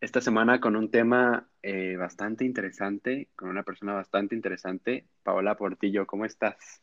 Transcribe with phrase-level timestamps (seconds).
[0.00, 5.06] esta semana con un tema eh, bastante interesante, con una persona bastante interesante.
[5.24, 6.82] Paola Portillo, ¿cómo estás?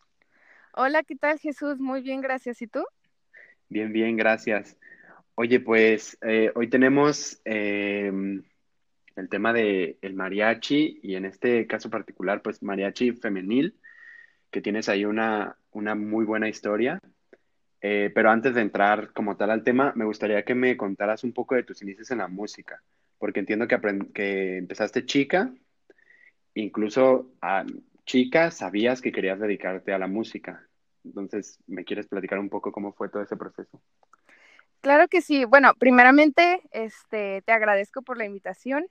[0.73, 1.79] Hola, ¿qué tal Jesús?
[1.79, 2.61] Muy bien, gracias.
[2.61, 2.83] ¿Y tú?
[3.69, 4.77] Bien, bien, gracias.
[5.35, 8.43] Oye, pues eh, hoy tenemos em,
[9.15, 13.79] el tema de el mariachi y en este caso particular, pues mariachi femenil,
[14.51, 16.99] que tienes ahí una, una muy buena historia.
[17.79, 21.31] Eh, pero antes de entrar como tal al tema, me gustaría que me contaras un
[21.33, 22.81] poco de tus inicios en la música
[23.25, 23.79] porque entiendo que,
[24.13, 25.51] que empezaste chica,
[26.53, 27.65] incluso a
[28.05, 30.69] chica sabías que querías dedicarte a la música.
[31.03, 33.81] Entonces, ¿me quieres platicar un poco cómo fue todo ese proceso?
[34.81, 35.43] Claro que sí.
[35.45, 38.85] Bueno, primeramente, este, te agradezco por la invitación.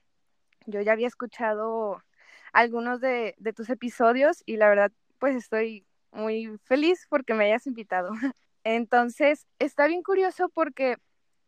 [0.65, 2.03] Yo ya había escuchado
[2.51, 8.09] algunos de tus episodios y la verdad, pues estoy muy feliz porque me hayas invitado.
[8.65, 10.97] Entonces, está bien curioso porque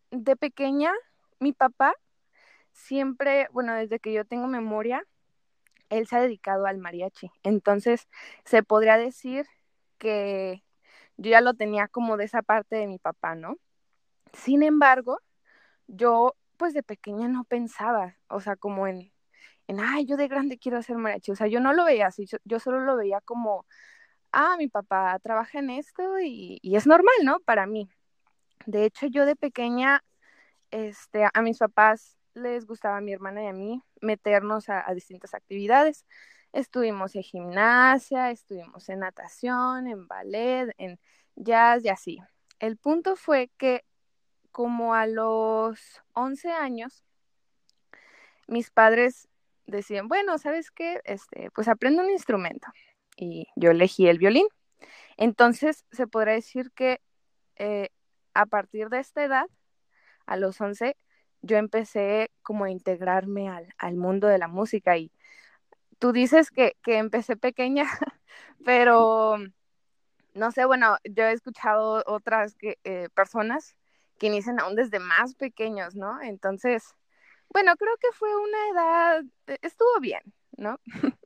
[0.10, 0.94] de pequeña
[1.42, 1.94] mi papá
[2.78, 5.04] siempre, bueno, desde que yo tengo memoria,
[5.90, 7.32] él se ha dedicado al mariachi.
[7.44, 8.08] Entonces,
[8.46, 9.48] se podría decir
[9.98, 10.64] que
[11.18, 13.58] yo ya lo tenía como de esa parte de mi papá, ¿no?
[14.34, 15.20] Sin embargo,
[15.88, 19.14] yo pues de pequeña no pensaba, o sea, como en,
[19.68, 21.32] en, ay, yo de grande quiero hacer mariachi.
[21.32, 23.66] O sea, yo no lo veía así, yo, solo lo veía como,
[24.32, 27.40] ah, mi papá trabaja en esto y, y, es normal, ¿no?
[27.42, 27.90] Para mí.
[28.66, 30.04] De hecho, yo de pequeña,
[30.72, 35.34] este, a mis papás les gustaba a mi hermana y a mí meternos a, distintas
[35.34, 36.06] actividades.
[36.54, 41.00] Estuvimos en gimnasia, estuvimos en natación, en ballet, en
[41.36, 42.20] jazz y así.
[42.60, 43.84] El punto fue que
[44.52, 47.04] como a los 11 años,
[48.48, 49.28] mis padres
[49.66, 51.02] decían, bueno, ¿sabes qué?
[51.04, 52.68] Este, pues aprendo un instrumento.
[53.18, 54.48] Y yo elegí el violín.
[55.18, 57.02] Entonces, se podrá decir que
[57.58, 57.90] eh,
[58.34, 59.48] a partir de esta edad,
[60.26, 60.96] a los 11,
[61.48, 65.12] yo empecé como a integrarme al, mundo de la música y
[66.00, 67.86] tú dices que, empecé pequeña,
[68.66, 69.38] pero
[70.34, 73.76] no sé, bueno, yo he escuchado otras que, eh, personas
[74.20, 76.22] que inician aún desde más pequeños, ¿no?
[76.22, 76.96] Entonces,
[77.50, 80.22] bueno, creo que fue una edad, eh, estuvo bien,
[80.58, 80.80] ¿no?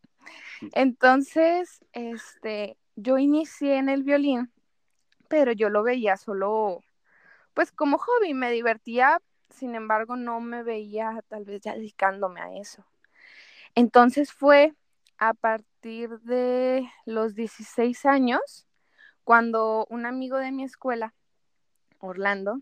[0.74, 4.52] Entonces, este, yo inicié en el violín,
[5.28, 6.84] pero yo lo veía solo,
[7.54, 9.20] pues como hobby, me divertía
[9.52, 12.86] sin embargo no me veía tal vez ya dedicándome a eso.
[13.76, 14.74] Entonces fue
[15.18, 18.68] a partir de los 16 años
[19.24, 21.14] cuando un amigo de mi escuela,
[22.00, 22.62] Orlando,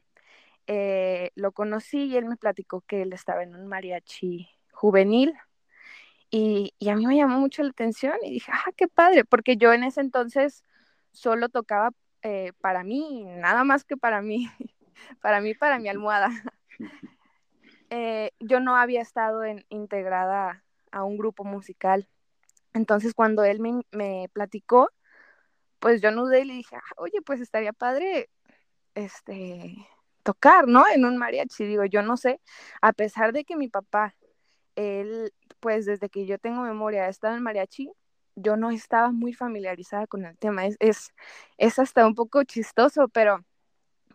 [0.68, 5.34] eh, lo conocí y él me platicó que él estaba en un mariachi juvenil.
[6.32, 9.74] Y, a mí me llamó mucho la atención y dije, ah, qué padre, porque yo
[9.74, 10.64] en ese entonces
[11.12, 14.48] solo tocaba eh, para mí, nada más que para mí,
[15.22, 16.30] para mí, para mi almohada.
[17.92, 22.08] Eh, yo no había estado en, integrada a un grupo musical.
[22.74, 24.92] Entonces, cuando él me, platicó,
[25.80, 28.30] pues yo nudé y le dije, ah, oye, pues estaría padre
[28.96, 29.76] este,
[30.24, 30.86] tocar, ¿no?
[30.94, 31.66] En un mariachi.
[31.66, 32.42] Digo, yo no sé,
[32.82, 34.16] a pesar de que mi papá,
[34.76, 37.92] él, pues desde que yo tengo memoria, ha estado en mariachi,
[38.36, 40.66] yo no estaba muy familiarizada con el tema.
[40.66, 41.14] Es, es,
[41.58, 43.44] es hasta un poco chistoso, pero,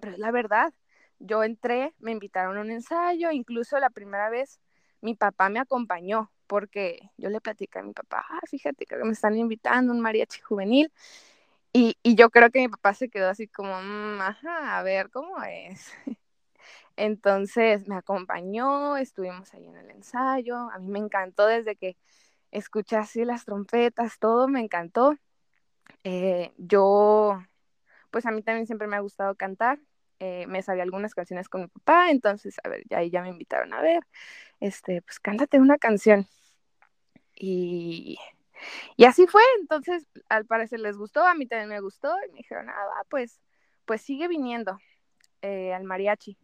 [0.00, 0.72] pero es la verdad
[1.18, 4.60] yo entré, me invitaron a un ensayo, incluso la primera vez
[5.00, 9.12] mi papá me acompañó porque yo le platicé a mi papá, ah, fíjate que me
[9.12, 10.92] están invitando un mariachi juvenil.
[11.72, 15.92] Y, yo creo que mi papá se quedó así como, mm, a ver, ¿cómo es?
[16.96, 21.96] Entonces me acompañó, estuvimos ahí en el ensayo, a mí me encantó desde que
[22.52, 25.16] escuché así las trompetas, todo me encantó.
[26.04, 27.42] Eh, yo,
[28.10, 29.80] pues a mí también siempre me ha gustado cantar,
[30.20, 33.28] eh, me sabía algunas canciones con mi papá, entonces, a ver, ya ahí ya me
[33.30, 34.02] invitaron a ver,
[34.60, 36.26] este, pues cántate una canción.
[37.36, 38.18] Y,
[38.96, 42.38] y así fue, entonces al parecer les gustó, a mí también me gustó, y me
[42.38, 43.40] dijeron, ah, pues,
[43.84, 44.78] pues sigue viniendo
[45.42, 46.38] eh, al mariachi,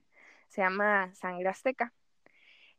[0.48, 1.92] se llama Sangre Azteca.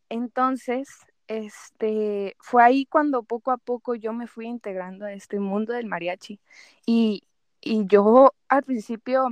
[0.09, 0.89] Entonces,
[1.27, 5.85] este, fue ahí cuando poco a poco yo me fui integrando a este mundo del
[5.85, 6.41] mariachi.
[6.85, 7.23] Y,
[7.61, 9.29] y yo al principio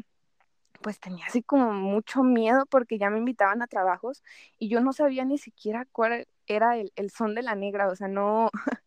[0.81, 4.23] pues tenía así como mucho miedo porque ya me invitaban a trabajos
[4.57, 8.07] y yo no sabía ni siquiera cuál era el, son de la negra, o sea,
[8.07, 8.49] no,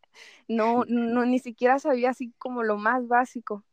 [0.49, 3.65] no, no, ni siquiera sabía así como lo más básico,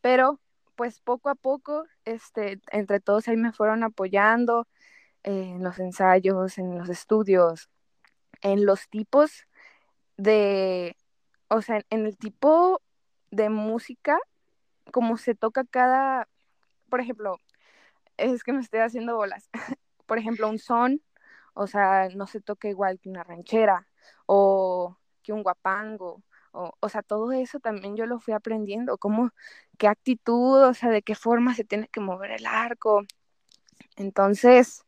[0.00, 0.40] pero
[0.76, 4.66] pues poco a poco, este, entre todos ahí me fueron apoyando
[5.24, 7.70] en los ensayos, en los estudios,
[8.42, 9.46] en los tipos
[10.16, 10.96] de,
[11.48, 12.80] o sea, en el tipo
[13.30, 14.18] de música,
[14.92, 16.28] como se toca cada,
[16.90, 17.40] por ejemplo,
[18.16, 19.50] es que me estoy haciendo bolas,
[20.06, 21.02] por ejemplo, un son,
[21.54, 23.88] o sea, no se toca igual que una ranchera
[24.26, 26.22] o que un guapango,
[26.52, 29.30] o, o sea, todo eso también yo lo fui aprendiendo, cómo,
[29.78, 33.02] qué actitud, o sea, de qué forma se tiene que mover el arco.
[33.96, 34.84] Entonces,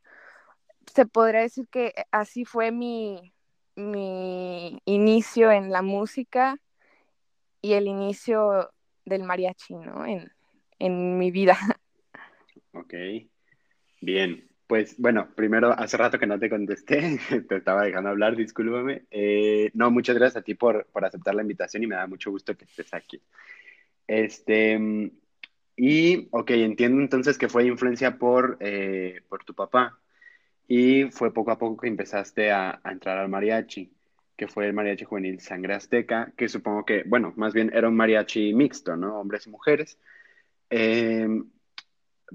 [0.92, 3.32] se podría decir que así fue mi,
[3.74, 6.58] mi inicio en la música
[7.60, 8.72] y el inicio
[9.04, 10.06] del mariachi, ¿no?
[10.06, 10.32] En,
[10.78, 11.58] en mi vida.
[12.78, 12.94] Ok,
[14.00, 14.48] bien.
[14.66, 17.18] Pues bueno, primero, hace rato que no te contesté,
[17.48, 19.04] te estaba dejando hablar, discúlpame.
[19.10, 22.30] Eh, no, muchas gracias a ti por, por, aceptar la invitación y me da mucho
[22.30, 23.22] gusto que estés aquí.
[24.06, 25.10] Este,
[25.76, 29.98] y, ok, entiendo entonces que fue influencia por, eh, por tu papá
[30.68, 33.92] y fue poco a poco que empezaste a, a, entrar al mariachi,
[34.36, 37.96] que fue el mariachi juvenil Sangre Azteca, que supongo que, bueno, más bien era un
[37.96, 39.20] mariachi mixto, ¿no?
[39.20, 39.98] Hombres y mujeres.
[40.70, 41.28] Eh,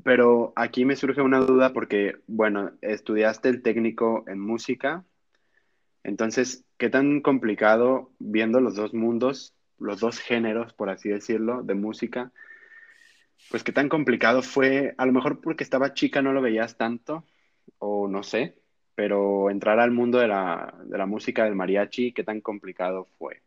[0.03, 5.03] pero aquí me surge una duda porque, bueno, estudiaste el técnico en música,
[6.03, 11.75] entonces, ¿qué tan complicado viendo los dos mundos, los dos géneros, por así decirlo, de
[11.75, 12.31] música?
[13.49, 17.25] Pues qué tan complicado fue, a lo mejor porque estaba chica no lo veías tanto,
[17.77, 18.57] o no sé,
[18.95, 23.41] pero entrar al mundo de la, de la música del mariachi, ¿qué tan complicado fue?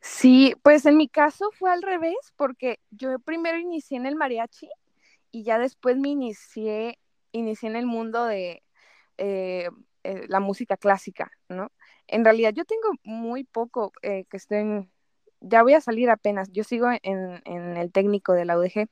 [0.00, 4.68] Sí, pues en mi caso fue al revés, porque yo primero inicié en el mariachi
[5.30, 6.98] y ya después me inicié,
[7.32, 8.62] inicié en el mundo de
[9.18, 9.70] eh,
[10.04, 11.72] eh, la música clásica, ¿no?
[12.06, 14.92] En realidad yo tengo muy poco eh, que estoy en,
[15.40, 18.88] ya voy a salir apenas, yo sigo en, en el técnico de la UDG,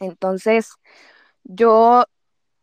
[0.00, 0.72] entonces
[1.44, 2.04] yo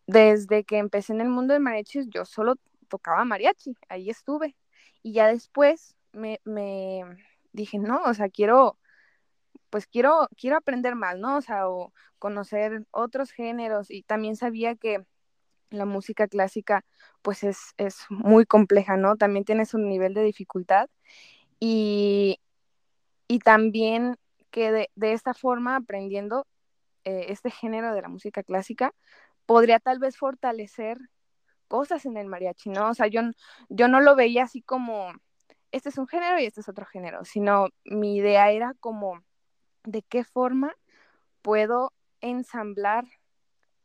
[0.07, 2.55] desde que empecé en el mundo de mariachis, yo solo
[2.89, 4.55] tocaba mariachi, ahí estuve,
[5.01, 7.03] y ya después me, me
[7.53, 8.77] dije, no, o sea, quiero
[9.69, 11.37] pues quiero, quiero aprender más, ¿no?
[11.37, 15.05] O sea, o conocer otros géneros y también sabía que
[15.69, 16.85] la música clásica
[17.21, 19.17] pues es, es muy compleja, ¿no?
[19.17, 20.89] También tiene su nivel de dificultad
[21.59, 22.39] y,
[23.27, 24.17] y también
[24.51, 26.45] que de, de, esta forma, aprendiendo
[27.05, 28.93] eh, este género de la música clásica,
[29.45, 30.97] podría tal vez fortalecer
[31.67, 32.89] cosas en el mariachi, ¿no?
[32.89, 33.21] O sea, yo,
[33.69, 35.11] yo no lo veía así como,
[35.71, 39.23] este es un género y este es otro género, sino mi idea era como
[39.85, 40.75] de qué forma
[41.41, 43.05] puedo ensamblar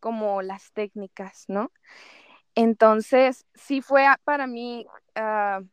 [0.01, 1.73] como las técnicas, ¿no?
[2.55, 4.87] Entonces, sí fue para mí,
[5.17, 5.65] uh,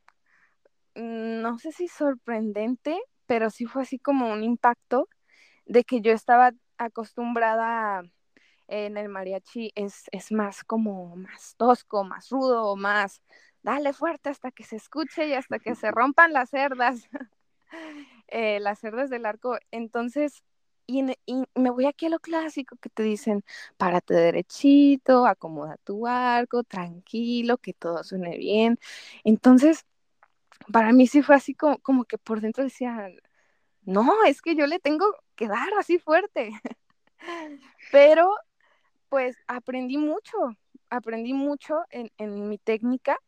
[0.96, 5.10] no sé si sorprendente, pero sí fue así como un impacto
[5.66, 8.04] de que yo estaba acostumbrada
[8.68, 13.22] en el mariachi, es, es más como más tosco, más rudo, más
[13.62, 17.10] dale fuerte hasta que se escuche y hasta que se rompan las cerdas.
[18.28, 19.58] Eh, las cerdas del arco.
[19.72, 20.44] Entonces,
[20.88, 21.04] y,
[21.56, 23.44] me voy aquí a lo clásico que te dicen,
[23.78, 28.80] párate derechito, acomoda tu arco, tranquilo, que todo suene bien.
[29.24, 29.86] Entonces,
[30.72, 33.10] para mí sí fue así como, como que por dentro decía,
[33.84, 35.06] no, es que yo le tengo
[35.36, 36.52] que dar así fuerte.
[37.92, 38.36] Pero,
[39.10, 40.38] pues aprendí mucho,
[40.90, 43.20] aprendí mucho en, en mi técnica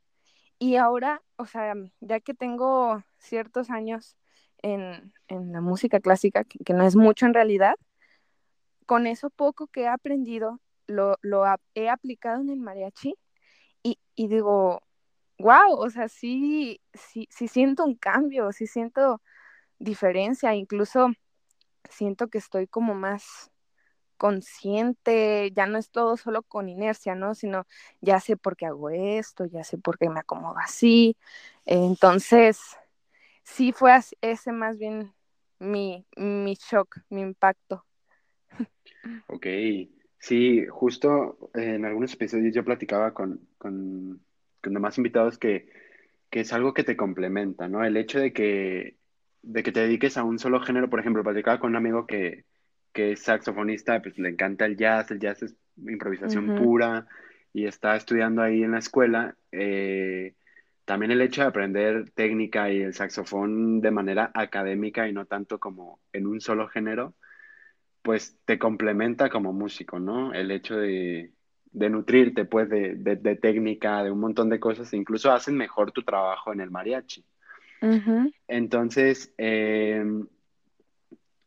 [0.60, 4.18] y ahora, o sea, ya que tengo ciertos años
[4.62, 7.76] en, la música clásica, que, no es mucho en realidad,
[8.86, 11.18] con eso poco que he aprendido, lo,
[11.74, 13.16] he aplicado en el mariachi
[13.84, 14.82] y, digo,
[15.38, 19.22] wow, o sea, sí, sí, sí siento un cambio, sí siento
[19.80, 21.12] diferencia, incluso
[21.90, 23.52] siento que estoy como más
[24.18, 27.36] consciente, ya no es todo solo con inercia, ¿no?
[27.36, 27.68] Sino
[28.02, 31.16] ya sé por qué hago esto, ya sé por qué me acomodo así.
[31.66, 32.78] Entonces,
[33.48, 35.14] sí fue ese más bien
[35.60, 37.84] mi, mi shock, mi impacto.
[39.30, 39.46] Ok,
[40.20, 44.22] sí, justo en algunos episodios yo platicaba con, con,
[44.62, 45.70] con demás invitados que,
[46.30, 47.84] que es algo que te complementa, ¿no?
[47.84, 48.98] El hecho de que,
[49.42, 52.46] de que te dediques a un solo género, por ejemplo, platicaba con un amigo que,
[52.94, 57.08] que es saxofonista, pues le encanta el jazz, el jazz es improvisación pura
[57.54, 59.36] y está estudiando ahí en la escuela.
[59.52, 60.36] Eh,
[60.88, 65.60] también el hecho de aprender técnica y el saxofón de manera académica y no tanto
[65.60, 67.14] como en un solo género,
[68.02, 70.34] pues te complementa como músico, ¿no?
[70.34, 71.34] El hecho de,
[71.74, 75.92] de nutrirte, pues, de, de, técnica, de un montón de cosas, e incluso hacen mejor
[75.92, 77.26] tu trabajo en el mariachi.
[78.48, 80.26] Entonces, em,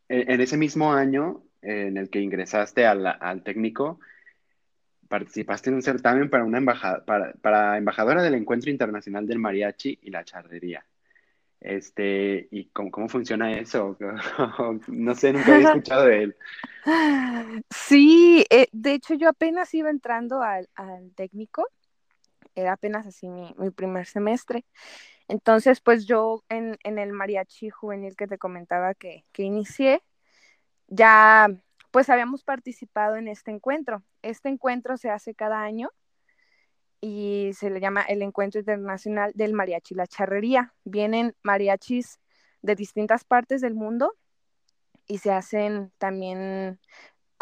[0.07, 3.99] en ese mismo año en el que ingresaste al, al técnico,
[5.11, 9.99] participaste en un certamen para una embajada, para, para, embajadora del Encuentro Internacional del Mariachi
[10.01, 10.85] y la Charrería.
[11.59, 13.97] Este, ¿y cómo, cómo funciona eso?
[14.87, 16.35] no sé, nunca había escuchado de él.
[17.69, 21.67] Sí, eh, de hecho yo apenas iba entrando al, al técnico,
[22.55, 24.63] era apenas así mi, mi, primer semestre.
[25.27, 30.01] Entonces, pues yo en, en, el mariachi juvenil que te comentaba que, que inicié,
[30.87, 31.49] ya
[31.91, 34.03] pues habíamos participado en este encuentro.
[34.21, 35.91] Este encuentro se hace cada año
[37.01, 40.73] y se le llama el Encuentro Internacional del Mariachi La Charrería.
[40.85, 42.19] Vienen mariachis
[42.61, 44.15] de distintas partes del mundo
[45.07, 46.79] y se hacen también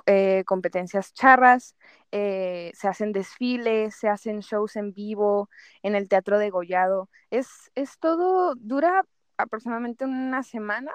[0.05, 1.75] eh, competencias charras,
[2.11, 5.49] eh, se hacen desfiles, se hacen shows en vivo
[5.83, 7.09] en el Teatro de Gollado.
[7.29, 9.05] Es, es todo, dura
[9.37, 10.91] aproximadamente una semana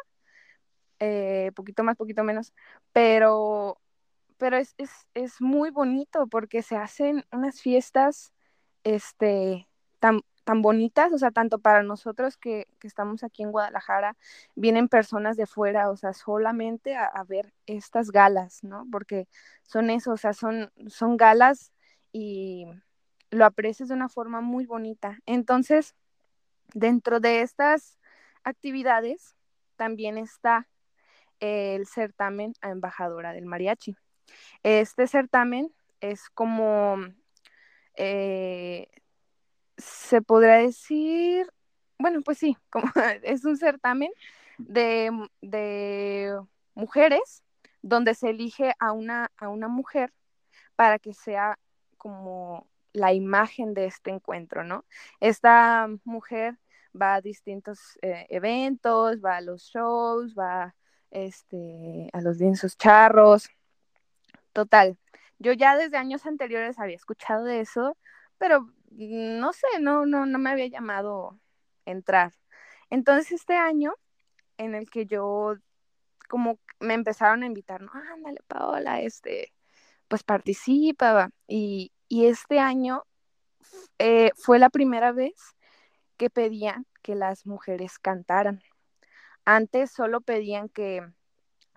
[1.06, 2.54] eh, poquito más, poquito menos,
[2.92, 3.78] pero,
[4.38, 8.32] pero es, es, es, muy bonito porque se hacen unas fiestas
[8.84, 9.68] este,
[9.98, 14.16] tan, tan bonitas, o sea, tanto para nosotros que, que, estamos aquí en Guadalajara,
[14.54, 18.86] vienen personas de fuera, o sea, solamente a, a, ver estas galas, ¿no?
[18.90, 19.28] Porque
[19.62, 21.70] son eso, o sea, son, son galas
[22.12, 22.66] y
[23.30, 25.18] lo aprecias de una forma muy bonita.
[25.26, 25.94] Entonces,
[26.72, 27.98] dentro de estas
[28.42, 29.36] actividades
[29.76, 30.66] también está
[31.44, 33.96] el certamen a embajadora del mariachi.
[34.62, 36.96] Este certamen es como,
[37.96, 38.88] eh,
[39.76, 41.50] se podrá decir,
[41.98, 42.90] bueno, pues sí, como
[43.22, 44.10] es un certamen
[44.58, 45.10] de,
[45.40, 46.38] de,
[46.74, 47.44] mujeres
[47.82, 50.12] donde se elige a una, a una mujer
[50.76, 51.58] para que sea
[51.98, 54.84] como la imagen de este encuentro, ¿no?
[55.20, 56.58] Esta mujer
[57.00, 60.74] va a distintos eh, eventos, va a los shows, va
[61.14, 63.48] este, a los lienzos charros.
[64.52, 64.98] Total,
[65.38, 67.96] yo ya desde años anteriores había escuchado de eso,
[68.36, 71.38] pero no sé, no, no, no me había llamado
[71.86, 72.34] entrar.
[72.90, 73.94] Entonces este año
[74.58, 75.56] en el que yo
[76.28, 79.52] como me empezaron a invitar, no, ándale Paola, este,
[80.08, 81.30] pues participa.
[81.46, 83.04] Y, y este año
[83.98, 85.34] eh, fue la primera vez
[86.16, 88.62] que pedían que las mujeres cantaran.
[89.44, 91.02] Antes solo pedían que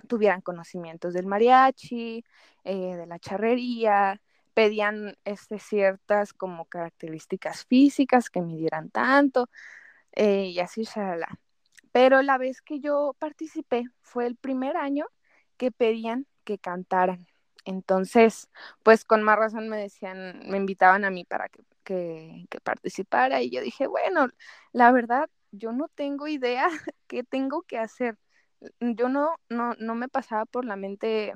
[0.08, 2.24] tuvieran conocimientos del mariachi,
[2.64, 4.22] eh, de la charrería,
[4.54, 9.50] pedían este, ciertas como características físicas que midieran tanto
[10.14, 11.40] eh, y así, shalala.
[11.92, 15.08] Pero la vez que yo participé fue el primer año
[15.58, 17.28] que pedían que cantaran.
[17.66, 18.50] Entonces,
[18.84, 23.42] pues con más razón me decían, me invitaban a mí para que, que, que participara
[23.42, 24.28] y yo dije, bueno,
[24.74, 26.70] la verdad, yo no tengo idea
[27.08, 28.18] qué tengo que hacer.
[28.80, 31.34] Yo no, no, no me pasaba por la mente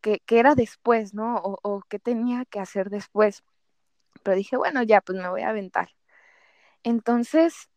[0.00, 1.36] que, era después, ¿no?
[1.36, 3.42] O, o qué tenía que hacer después.
[4.22, 5.88] Pero dije, bueno, ya, pues me voy a aventar.
[6.82, 7.68] Entonces,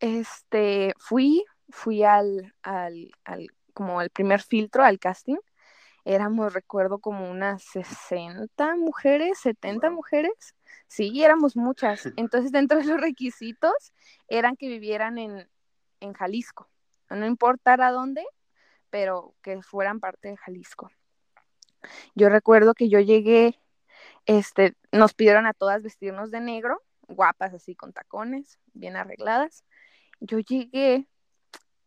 [0.00, 5.38] este, fui, fui al, al, al, como el primer filtro, al casting.
[6.04, 10.54] Éramos, recuerdo, como unas 60 mujeres, 70 mujeres.
[10.86, 12.06] Sí, éramos muchas.
[12.16, 13.92] Entonces, dentro de los requisitos
[14.28, 15.48] eran que vivieran en,
[16.00, 16.68] en Jalisco.
[17.10, 18.24] No importara dónde,
[18.90, 20.90] pero que fueran parte de Jalisco.
[22.14, 23.58] Yo recuerdo que yo llegué,
[24.26, 29.64] este, nos pidieron a todas vestirnos de negro, guapas así con tacones, bien arregladas.
[30.20, 31.08] Yo llegué,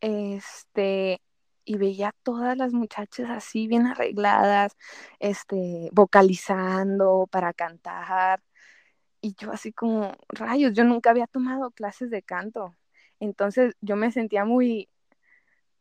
[0.01, 1.22] este,
[1.65, 4.77] y veía a todas las muchachas así bien arregladas,
[5.20, 8.41] este, vocalizando para cantar.
[9.28, 12.74] Y yo así como, rayos, yo nunca había tomado clases de canto.
[13.20, 14.88] Entonces yo me sentía muy,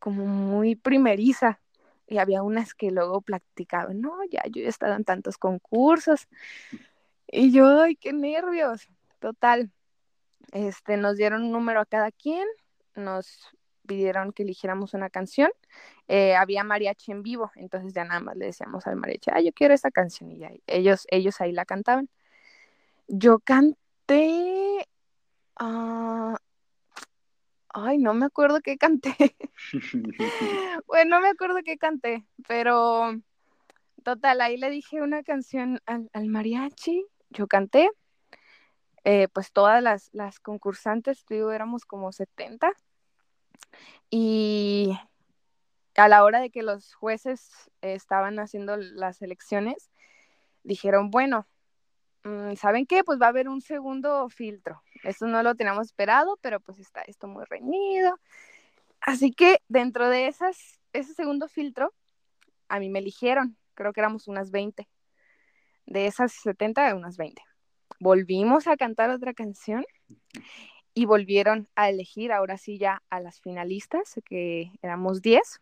[0.01, 1.61] como muy primeriza.
[2.09, 6.27] Y había unas que luego platicaban, no, ya yo he estado en tantos concursos.
[7.29, 8.89] Y yo, ay, qué nervios.
[9.21, 9.71] Total.
[10.51, 12.49] Este, nos dieron un número a cada quien,
[12.97, 13.49] nos
[13.87, 15.51] pidieron que eligiéramos una canción.
[16.09, 19.53] Eh, había mariachi en vivo, entonces ya nada más le decíamos al mariachi, ah, yo
[19.53, 22.09] quiero esta canción, y ya ellos, ellos ahí la cantaban.
[23.09, 24.87] Yo canté,
[25.61, 26.35] uh,
[27.69, 29.15] ay, no me acuerdo qué canté.
[30.87, 33.15] bueno, no me acuerdo qué canté, pero
[34.03, 37.91] total, ahí le dije una canción al, al mariachi, yo canté.
[39.09, 42.73] Eh, pues todas las, las concursantes, digo, éramos como 70
[44.11, 44.99] y
[45.95, 49.93] a la hora de que los jueces estaban haciendo las elecciones,
[50.65, 51.47] dijeron, bueno,
[52.57, 53.05] ¿saben qué?
[53.05, 54.83] Pues va a haber un segundo filtro.
[55.05, 58.19] Esto no lo teníamos esperado, pero pues está esto muy reñido.
[59.01, 61.93] Así que dentro de esas, ese segundo filtro,
[62.69, 64.89] a mí me eligieron, creo que éramos unas 20.
[65.87, 67.41] De esas 70, unas 20.
[68.01, 69.85] Volvimos a cantar otra canción
[70.93, 75.61] y volvieron a elegir ahora sí ya a las finalistas, que éramos 10.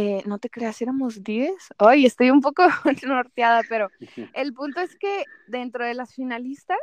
[0.00, 1.52] Eh, no te creas, éramos 10.
[1.76, 2.62] Ay, estoy un poco
[3.04, 3.88] norteada, pero
[4.32, 6.78] el punto es que dentro de las finalistas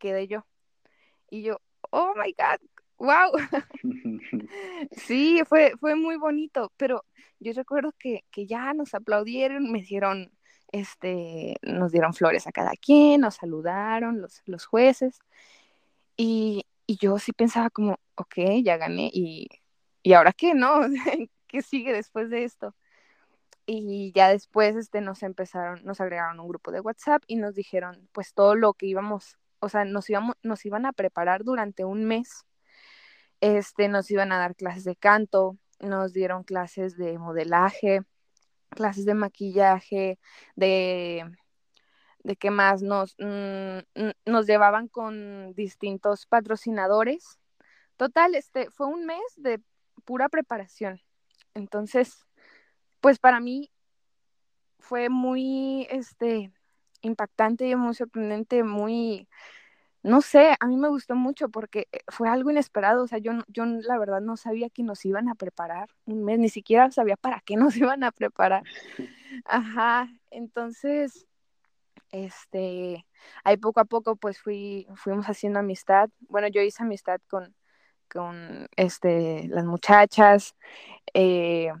[0.00, 0.44] quedé yo.
[1.30, 2.58] Y yo, oh my God,
[2.98, 3.30] wow.
[4.90, 7.04] sí, fue, fue muy bonito, pero
[7.38, 10.32] yo recuerdo que, ya nos aplaudieron, me dieron,
[10.72, 15.20] este, nos dieron flores a cada quien, nos saludaron los, los jueces.
[16.16, 18.34] Y, yo sí pensaba como, ok,
[18.64, 19.48] ya gané, y,
[20.02, 20.80] y ahora qué, ¿no?
[21.52, 22.74] Qué sigue después de esto.
[23.66, 28.08] Y ya después este, nos empezaron, nos agregaron un grupo de WhatsApp y nos dijeron
[28.12, 32.04] pues todo lo que íbamos, o sea, nos, íbamos, nos iban a preparar durante un
[32.04, 32.44] mes.
[33.40, 38.02] Este, nos iban a dar clases de canto, nos dieron clases de modelaje,
[38.70, 40.18] clases de maquillaje,
[40.56, 41.24] de,
[42.24, 43.78] de qué más, nos, mm,
[44.26, 47.38] nos llevaban con distintos patrocinadores.
[47.96, 49.60] Total, este, fue un mes de
[50.04, 51.00] pura preparación.
[51.54, 52.26] Entonces,
[53.00, 53.70] pues para mí
[54.78, 56.52] fue muy, este,
[57.02, 59.28] impactante, muy sorprendente, muy,
[60.02, 63.32] no sé, a mí me gustó mucho porque eh, fue algo inesperado, o sea, yo,
[63.48, 67.16] yo la verdad no sabía que nos iban a preparar un mes, ni siquiera sabía
[67.16, 68.62] para qué nos iban a preparar.
[69.44, 71.26] Ajá, entonces,
[72.10, 73.06] este,
[73.44, 77.54] ahí poco a poco pues fui, fuimos haciendo amistad, bueno, yo hice amistad con,
[78.12, 80.54] con este, las muchachas,
[81.14, 81.72] eh,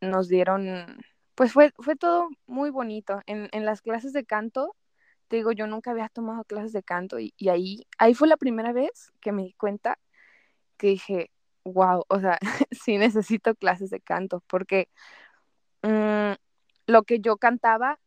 [0.00, 0.98] nos dieron,
[1.34, 3.20] pues fue, fue todo muy bonito.
[3.26, 4.76] En, en, las clases de canto,
[5.28, 8.72] te digo, yo nunca había tomado clases de canto y, ahí, ahí fue la primera
[8.72, 9.98] vez que me di cuenta
[10.76, 11.30] que dije,
[11.64, 12.38] wow, o sea,
[12.72, 14.88] sí necesito clases de canto, porque
[15.82, 16.32] mm,
[16.86, 17.98] lo que yo cantaba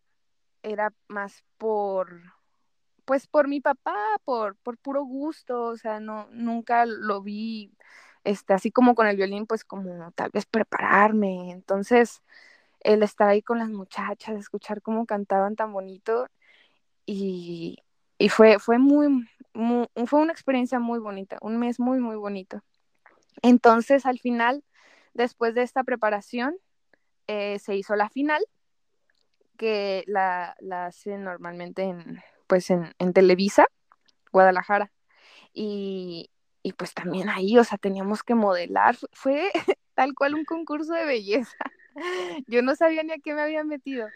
[0.64, 2.22] era más por,
[3.06, 7.72] pues por mi papá, por, por puro gusto, o sea, no, nunca lo vi,
[8.24, 11.52] este, así como con el violín, pues como tal vez prepararme.
[11.52, 12.24] Entonces,
[12.82, 16.28] el estar ahí con las muchachas, escuchar cómo cantaban tan bonito
[17.06, 17.78] y,
[18.18, 19.28] y fue, fue muy,
[20.06, 22.62] fue una experiencia muy bonita, un mes muy, muy bonito.
[23.42, 24.64] Entonces, al final,
[25.14, 26.56] después de esta preparación,
[27.28, 28.44] eh, se hizo la final,
[29.58, 33.68] que la, la hacen normalmente en, pues en, Televisa,
[34.32, 34.92] Guadalajara.
[35.54, 36.30] Y,
[36.78, 38.96] pues también ahí, o sea, teníamos que modelar.
[39.12, 39.52] Fue
[39.96, 41.58] tal cual un concurso de belleza.
[42.48, 44.08] Yo no sabía ni a qué me había metido,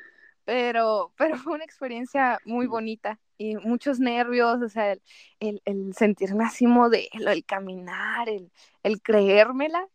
[0.46, 4.98] pero, pero fue una experiencia muy bonita y muchos nervios, o sea,
[5.40, 8.52] el, sentirme así modelo, el caminar, el,
[8.84, 9.88] el creérmela,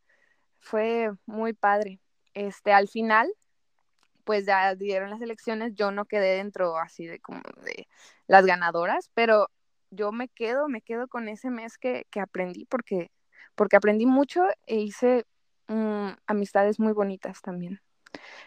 [0.60, 2.00] fue muy padre.
[2.34, 3.32] Este, al final,
[4.24, 7.88] pues ya dieron las elecciones, yo no quedé dentro así de como de
[8.26, 9.48] las ganadoras, pero
[9.90, 13.10] yo me quedo, me quedo con ese mes que, aprendí porque,
[13.54, 15.24] porque aprendí mucho e hice
[15.68, 17.80] mm, amistades muy bonitas también.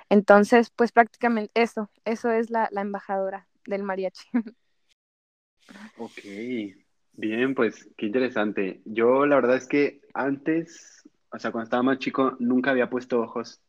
[0.10, 4.28] Entonces, pues prácticamente eso, eso es la, la embajadora del mariachi.
[5.98, 6.20] Ok,
[7.14, 8.82] bien, pues qué interesante.
[8.86, 13.22] Yo la verdad es que antes, o sea, cuando estaba más chico, nunca había puesto
[13.22, 13.62] ojos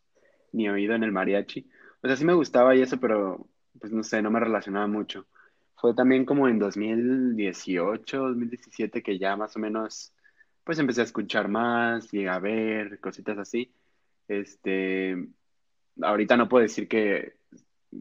[0.52, 1.68] ni oído en el mariachi.
[2.06, 3.48] O sea, sí me gustaba y eso, pero
[3.80, 5.26] pues no sé, no me relacionaba mucho.
[5.74, 10.12] Fue también como en 2018, 2017 que ya más o menos
[10.62, 13.72] pues empecé a escuchar más y a ver cositas así.
[14.28, 15.16] Este,
[16.00, 17.34] ahorita no puedo decir que,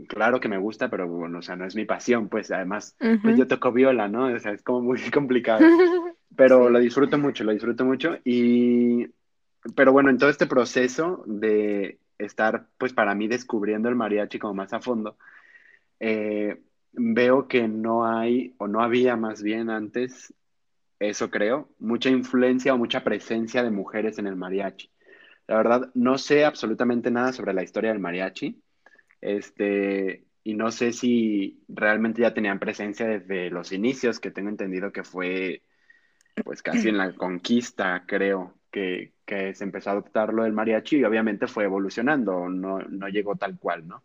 [0.07, 3.37] claro que me gusta, pero bueno, o sea, no es mi pasión, pues además, pues
[3.37, 4.27] yo toco viola, ¿no?
[4.27, 5.65] O sea, es como muy complicado.
[6.37, 9.07] Pero lo disfruto mucho, lo disfruto mucho y,
[9.73, 14.53] pero bueno, en todo este proceso de estar, pues para mí, descubriendo el mariachi como
[14.53, 15.17] más a fondo,
[15.99, 16.61] eh,
[16.93, 20.33] veo que no hay, o no había más bien antes,
[20.99, 24.89] eso creo, mucha influencia o mucha presencia de mujeres en el mariachi.
[25.47, 28.61] La verdad, no sé absolutamente nada sobre la historia del mariachi,
[29.21, 34.91] este, y no sé si realmente ya tenían presencia desde los inicios, que tengo entendido
[34.91, 35.63] que fue,
[36.43, 41.03] pues casi en la conquista, creo, que, se empezó a adoptar lo del mariachi y
[41.03, 44.03] obviamente fue evolucionando, no, no llegó tal cual, ¿no?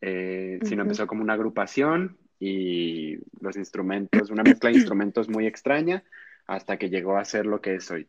[0.00, 6.02] Eh, sino empezó como una agrupación y los instrumentos, una mezcla de instrumentos muy extraña
[6.46, 8.08] hasta que llegó a ser lo que es hoy.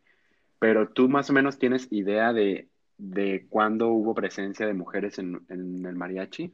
[0.58, 2.68] Pero tú más o menos tienes idea de,
[2.98, 6.52] de cuándo hubo presencia de mujeres en, en el mariachi.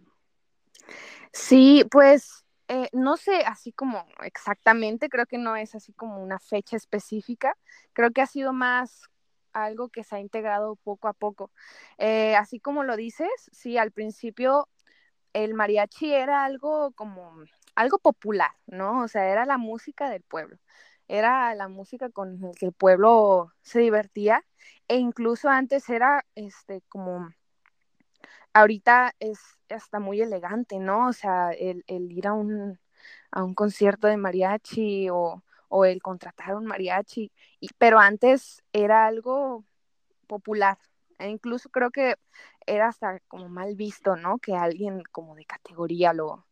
[1.33, 6.39] Sí, pues eh, no sé, así como exactamente, creo que no es así como una
[6.39, 7.57] fecha específica,
[7.93, 9.11] creo que ha sido más
[9.53, 11.51] algo que se ha integrado poco a poco.
[11.99, 14.69] Eh, así como lo dices, sí, al principio
[15.33, 17.33] el mariachi era algo como
[17.77, 19.03] algo popular, ¿no?
[19.03, 20.59] O sea, era la música del pueblo,
[21.09, 24.45] era la música con la que el pueblo se divertía
[24.89, 27.31] e incluso antes era este como
[28.53, 31.09] ahorita es hasta muy elegante, ¿no?
[31.09, 32.79] O sea, el, ir a un,
[33.31, 37.33] a un concierto de mariachi o, o el contratar un mariachi,
[37.79, 39.65] pero antes era algo
[40.27, 40.79] popular,
[41.19, 42.17] e incluso creo que
[42.67, 44.39] era hasta como mal visto, ¿no?
[44.39, 46.47] Que alguien como de categoría lo,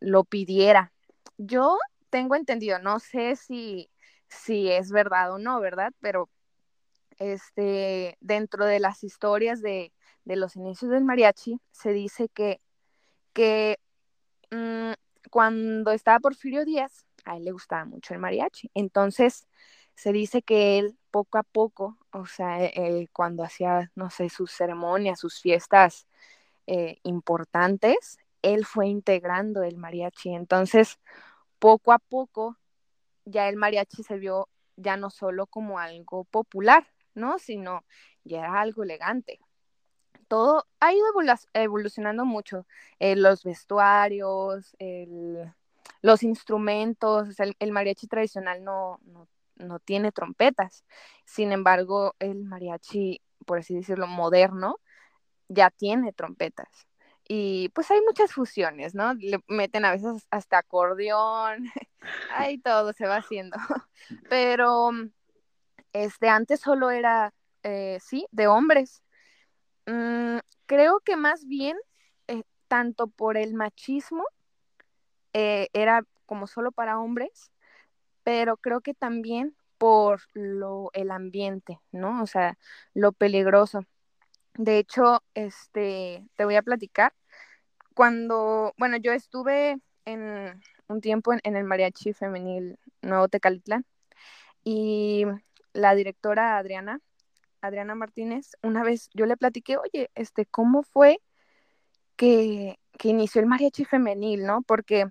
[0.00, 0.92] lo pidiera.
[1.38, 1.78] Yo
[2.10, 3.90] tengo entendido, no sé si,
[4.28, 5.92] si es verdad o no, ¿verdad?
[6.00, 6.30] Pero
[7.18, 9.92] este, dentro de las historias de,
[10.24, 12.60] de los inicios del mariachi, se dice que,
[13.32, 13.78] que
[14.50, 14.92] mm,
[15.32, 18.70] cuando estaba Porfirio Díaz, a él le gustaba mucho el mariachi.
[18.74, 19.48] Entonces,
[19.94, 24.52] se dice que él poco a poco, o sea, e, cuando hacía, no sé, sus
[24.52, 26.06] ceremonias, sus fiestas
[26.66, 30.34] eh, importantes, él fue integrando el mariachi.
[30.34, 30.98] Entonces,
[31.58, 32.58] poco a poco,
[33.24, 37.38] ya el mariachi se vio ya no solo como algo popular, ¿no?
[37.38, 37.84] Sino
[38.24, 39.40] ya era algo elegante
[40.32, 41.04] todo ha ido
[41.52, 42.66] evolucionando mucho.
[42.98, 44.74] Eh, los vestuarios,
[46.00, 48.98] los instrumentos, el, mariachi tradicional no,
[49.56, 50.86] no, tiene trompetas.
[51.26, 54.80] Sin embargo, el mariachi, por así decirlo, moderno,
[55.48, 56.88] ya tiene trompetas.
[57.28, 59.12] Y pues hay muchas fusiones, ¿no?
[59.12, 61.66] Le meten a veces hasta acordeón,
[62.34, 63.58] ahí todo se va haciendo.
[64.30, 64.92] Pero
[65.92, 69.01] este, antes solo era, eh, sí, de hombres
[69.86, 71.76] Mm, creo que más bien,
[72.28, 74.24] eh, tanto por el machismo,
[75.32, 77.50] eh, era como solo para hombres,
[78.24, 82.22] pero creo que también por lo, el ambiente, ¿no?
[82.22, 82.58] O sea,
[82.94, 83.86] lo peligroso.
[84.54, 87.14] De hecho, este, te voy a platicar.
[87.94, 93.86] Cuando, bueno, yo estuve en un tiempo en, en el mariachi femenil Nuevo Tecalitlán
[94.64, 95.24] y
[95.74, 97.00] la directora Adriana
[97.62, 101.20] Adriana Martínez, una vez yo le platiqué, oye, este, ¿cómo fue
[102.16, 104.62] que, inició el mariachi femenil, no?
[104.62, 105.08] Porque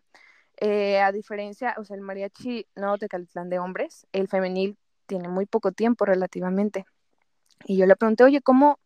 [0.57, 5.27] eh, a diferencia, o sea, el mariachi no de Calitlán de hombres, el femenil tiene
[5.27, 6.85] muy poco tiempo relativamente.
[7.65, 8.79] Y yo le pregunté, oye, ¿cómo,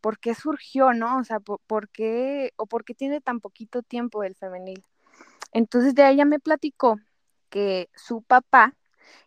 [0.00, 1.18] por qué surgió, no?
[1.18, 4.84] O sea, ¿por, qué, o por qué tiene tan poquito tiempo el femenil?
[5.52, 6.98] Entonces de ella me platicó
[7.50, 8.76] que su papá,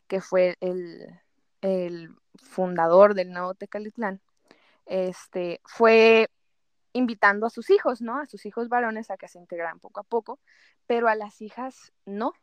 [0.07, 1.07] que fue el,
[1.63, 4.21] el fundador del nuevo Tecalitlán,
[4.86, 6.30] este, fue
[6.91, 8.19] invitando a sus hijos, ¿no?
[8.19, 10.39] A sus hijos varones a que se integraran poco a poco,
[10.86, 12.34] pero a las hijas no.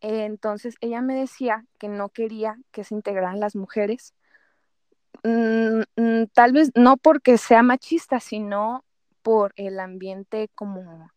[0.00, 4.14] Entonces ella me decía que no quería que se integraran las mujeres,
[5.24, 8.84] mm, mm, tal vez no porque sea machista, sino
[9.22, 11.10] por el ambiente como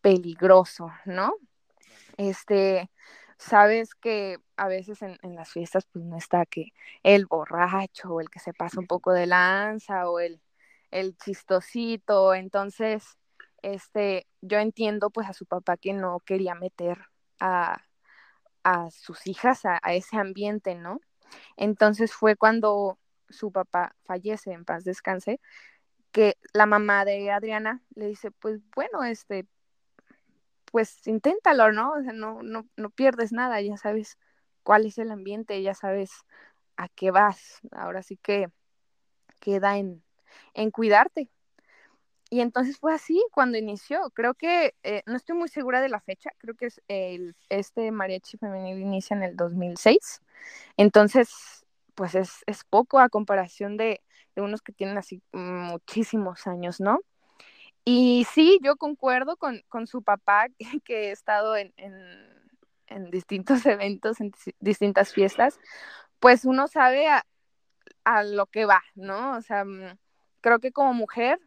[0.00, 1.34] peligroso, ¿no?
[2.16, 2.90] Este,
[3.40, 6.72] sabes que a veces en, las fiestas pues no está que
[7.02, 10.42] el borracho o el que se pasa un poco de lanza o el,
[10.90, 13.16] el chistosito, entonces
[13.62, 16.98] este, yo entiendo pues a su papá que no quería meter
[17.40, 17.82] a,
[18.90, 21.00] sus hijas a, a, ese ambiente, ¿no?
[21.56, 22.98] Entonces fue cuando
[23.30, 25.40] su papá fallece, en paz descanse,
[26.12, 29.46] que la mamá de Adriana le dice, pues bueno, este,
[30.70, 31.92] pues inténtalo, ¿no?
[31.92, 34.18] O sea, no, no, no pierdes nada, ya sabes
[34.62, 36.10] cuál es el ambiente, ya sabes
[36.76, 37.60] a qué vas.
[37.72, 38.48] Ahora sí que
[39.40, 40.02] queda en,
[40.54, 41.30] en cuidarte.
[42.30, 44.10] Y entonces fue así cuando inició.
[44.10, 47.90] Creo que, eh, no estoy muy segura de la fecha, creo que es el, este
[47.90, 50.22] mariachi femenil inicia en el 2006.
[50.76, 54.02] Entonces, pues es, es poco a comparación de,
[54.36, 57.00] de, unos que tienen así muchísimos años, ¿no?
[57.84, 60.46] Y sí, yo concuerdo con, su papá,
[60.84, 61.72] que he estado en,
[63.10, 65.58] distintos eventos, en distintas fiestas,
[66.18, 67.24] pues uno sabe a,
[68.24, 69.36] lo que va, ¿no?
[69.36, 69.96] O sea, mm,
[70.40, 71.38] creo que como mujer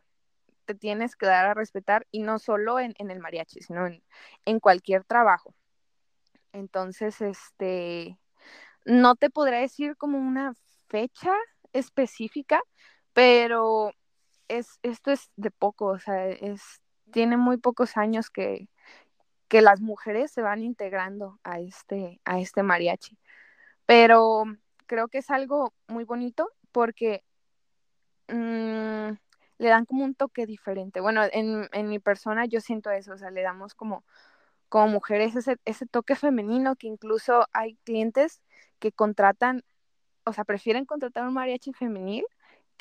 [0.65, 4.04] te tienes que dar a respetar y no solo en, el mariachi, sino en,
[4.46, 5.54] en, cualquier trabajo.
[6.54, 8.17] Entonces, este,
[8.86, 10.54] no te podré decir como una
[10.88, 11.34] fecha
[11.74, 12.62] específica,
[13.13, 13.93] pero
[14.48, 18.70] es, esto es de poco, o sea, es, tiene muy pocos años que,
[19.48, 23.18] que las mujeres se van integrando a este, a este mariachi.
[23.86, 24.46] Pero
[24.88, 27.24] creo que es algo muy bonito porque
[28.28, 29.12] mm,
[29.58, 31.02] le dan como un toque diferente.
[31.02, 34.04] Bueno, en, en, mi persona yo siento eso, o sea, le damos como,
[34.70, 38.42] como mujeres ese, ese toque femenino que incluso hay clientes
[38.80, 39.64] que contratan,
[40.26, 42.26] o sea, prefieren contratar un mariachi femenil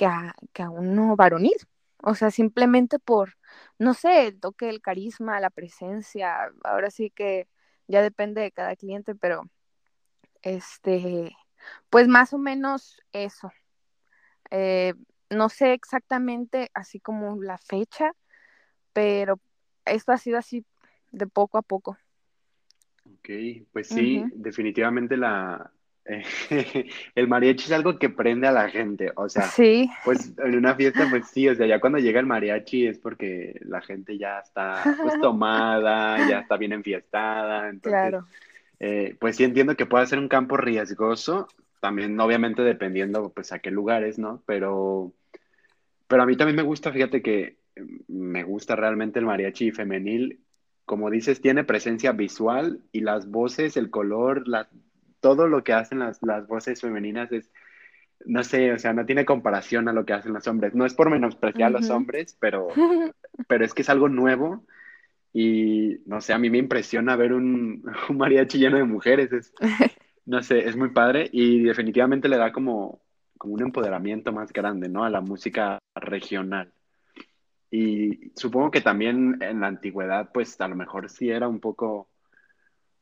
[0.03, 1.55] que a, que a uno varonil.
[1.99, 3.37] O sea, simplemente por,
[3.79, 7.47] no sé, el toque del carisma, la presencia, ahora sí que
[7.87, 9.45] ya depende de cada cliente, pero
[10.43, 11.31] este,
[11.89, 13.53] pues más o menos eso.
[14.51, 14.95] Eh,
[15.31, 18.11] no sé exactamente así como la fecha,
[18.93, 19.39] pero
[19.85, 20.67] esto ha sido así
[21.13, 21.97] de poco a poco.
[23.07, 23.31] Ok,
[23.71, 25.71] pues sí, definitivamente la,
[27.15, 29.89] el mariachi es algo que prende a la gente, o sea, sí.
[30.05, 33.61] pues en una fiesta, pues sí, o sea, ya cuando llega el mariachi es porque
[33.61, 38.27] la gente ya está pues tomada, ya está bien enfiestada, entonces, claro.
[38.81, 41.47] Eh, pues sí entiendo que puede ser un campo riesgoso,
[41.81, 44.43] también obviamente dependiendo pues a qué lugares, ¿no?
[44.45, 45.13] Pero,
[46.09, 47.59] pero a mí también me gusta, fíjate que
[48.09, 50.41] me gusta realmente el mariachi femenil,
[50.85, 54.69] como dices, tiene presencia visual y las voces, el color, la,
[55.23, 57.51] todo lo que hacen las, voces femeninas es,
[58.27, 60.75] no sé, o sea, no tiene comparación a lo que hacen los hombres.
[60.75, 62.69] No es por menospreciar a los hombres, pero,
[63.49, 64.67] pero es que es algo nuevo
[65.33, 69.33] y, no sé, a mí me impresiona ver un, un mariachi lleno de mujeres.
[69.33, 69.55] Es,
[70.27, 73.01] no sé, es muy padre y definitivamente le da como,
[73.39, 75.05] como un empoderamiento más grande, ¿no?
[75.05, 76.73] A la música regional.
[77.71, 82.12] Y supongo que también en la antigüedad, pues a lo mejor sí era un poco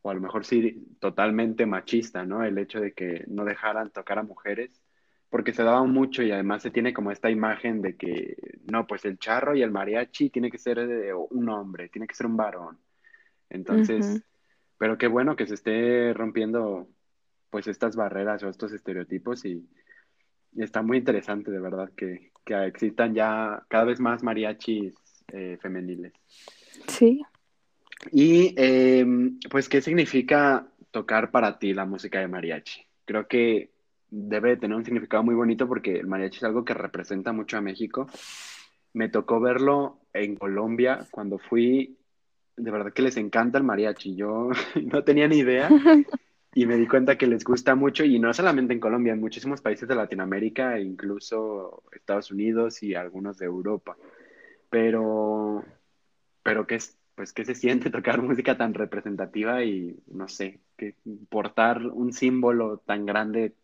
[0.03, 2.45] o a lo mejor sí totalmente machista, ¿no?
[2.45, 4.83] El hecho de que no dejaran tocar a mujeres,
[5.29, 9.05] porque se daba mucho y además se tiene como esta imagen de que, no, pues
[9.05, 10.79] el charro y el mariachi tiene que ser
[11.31, 12.79] un hombre, tiene que ser un varón.
[13.49, 14.23] Entonces,
[14.79, 16.89] pero qué bueno que se esté rompiendo
[17.51, 19.69] pues estas barreras o estos estereotipos y,
[20.57, 24.95] está muy interesante de verdad que, que, existan ya cada vez más mariachis
[25.33, 26.13] eh, femeniles.
[26.89, 27.23] Sí,
[28.11, 32.87] y em, pues, ¿qué significa tocar para ti la música de mariachi?
[33.05, 33.71] Creo que
[34.09, 37.61] debe tener un significado muy bonito porque el mariachi es algo que representa mucho a
[37.61, 38.09] México.
[38.93, 41.97] Me tocó verlo en Colombia cuando fui,
[42.57, 44.17] de verdad que les encanta el mariachi.
[44.17, 44.51] Yo
[44.83, 45.69] no tenía ni idea
[46.55, 49.61] y me di cuenta que les gusta mucho y no solamente en Colombia, en muchísimos
[49.61, 53.97] países de Latinoamérica, e incluso Estados Unidos y algunos de Europa.
[54.71, 55.65] Pero,
[56.43, 60.95] pero que es pues qué se siente tocar música tan representativa y no sé, que
[61.29, 63.55] portar un símbolo tan grande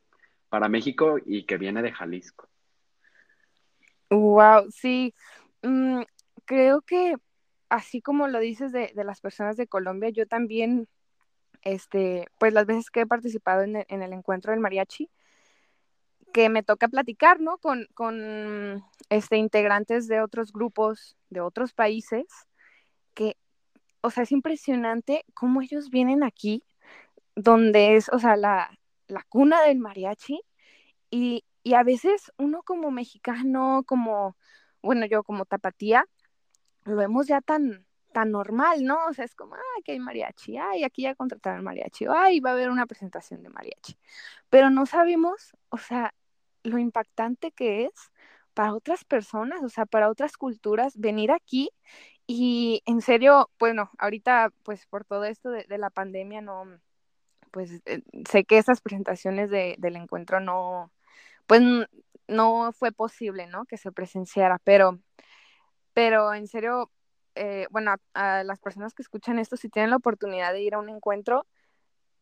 [0.49, 2.49] para México y que viene de Jalisco.
[4.11, 5.13] Wow, sí,
[5.63, 6.03] mm,
[6.45, 7.17] creo que
[7.69, 10.89] así como lo dices de, las personas de Colombia, yo también,
[11.63, 15.11] este, pues las veces que he participado en el, encuentro del mariachi,
[16.33, 17.59] que me toca platicar, ¿no?
[17.59, 22.27] Con, con este, integrantes de otros grupos, de otros países,
[23.17, 23.37] que
[24.07, 26.63] o sea, es impresionante cómo ellos vienen aquí,
[27.35, 28.71] donde es, o sea, la,
[29.29, 30.41] cuna del mariachi,
[31.11, 34.37] y, a veces uno como mexicano, como,
[34.83, 36.07] bueno, yo como tapatía,
[36.85, 39.07] lo vemos ya tan, tan normal, ¿no?
[39.07, 42.51] O sea, es como, ah, que hay mariachi, ay, aquí ya contrataron mariachi, ay, va
[42.51, 43.99] a haber una presentación de mariachi.
[44.51, 46.15] Pero no sabemos, o sea,
[46.63, 48.13] lo impactante que es
[48.55, 51.71] para otras personas, o sea, para otras culturas, venir aquí
[52.27, 56.65] y en serio, bueno, ahorita pues por todo esto de, la pandemia no,
[57.53, 60.91] pues eh, sé que esas presentaciones de, del encuentro no,
[61.47, 61.63] pues
[62.29, 63.65] no fue posible, ¿no?
[63.67, 64.99] Que se presenciara, pero,
[65.95, 66.91] pero en serio,
[67.37, 70.79] eh, bueno, a, las personas que escuchan esto, si tienen la oportunidad de ir a
[70.79, 71.47] un encuentro,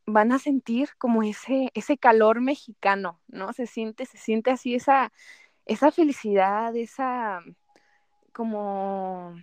[0.07, 3.53] van a sentir como ese, ese calor mexicano, ¿no?
[3.55, 5.13] Se siente, se siente así esa,
[5.67, 7.41] esa felicidad, esa
[8.33, 9.35] como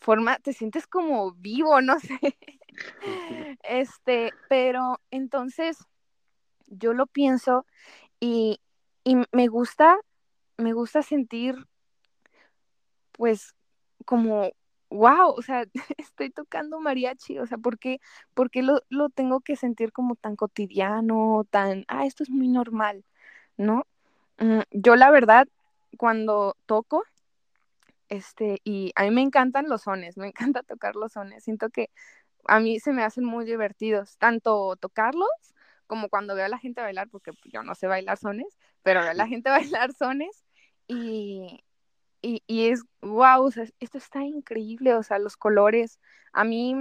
[0.00, 2.18] forma, te sientes como vivo, no sé.
[3.64, 5.78] Este, pero entonces
[6.68, 7.66] yo lo pienso
[8.20, 8.60] y,
[9.02, 9.98] y me gusta,
[10.58, 11.56] me gusta sentir
[13.12, 13.56] pues
[14.04, 14.52] como
[14.90, 15.64] wow, o sea,
[15.98, 18.00] estoy tocando mariachi, o sea, ¿por qué,
[18.34, 22.48] por qué lo, lo, tengo que sentir como tan cotidiano, tan, ah, esto es muy
[22.48, 23.04] normal,
[23.56, 23.84] ¿no?
[24.38, 25.48] Mm, yo la verdad,
[25.98, 27.04] cuando toco,
[28.08, 31.44] este, y a mí me encantan los sones, me encanta tocar los sones.
[31.44, 31.90] Siento que
[32.44, 35.28] a mí se me hacen muy divertidos, tanto tocarlos
[35.86, 39.10] como cuando veo a la gente bailar, porque yo no sé bailar sones, pero veo
[39.10, 40.44] a la gente bailar sones
[40.86, 41.64] y,
[42.22, 45.98] y, y es, wow, esto está increíble, o sea, los colores.
[46.32, 46.74] A mí,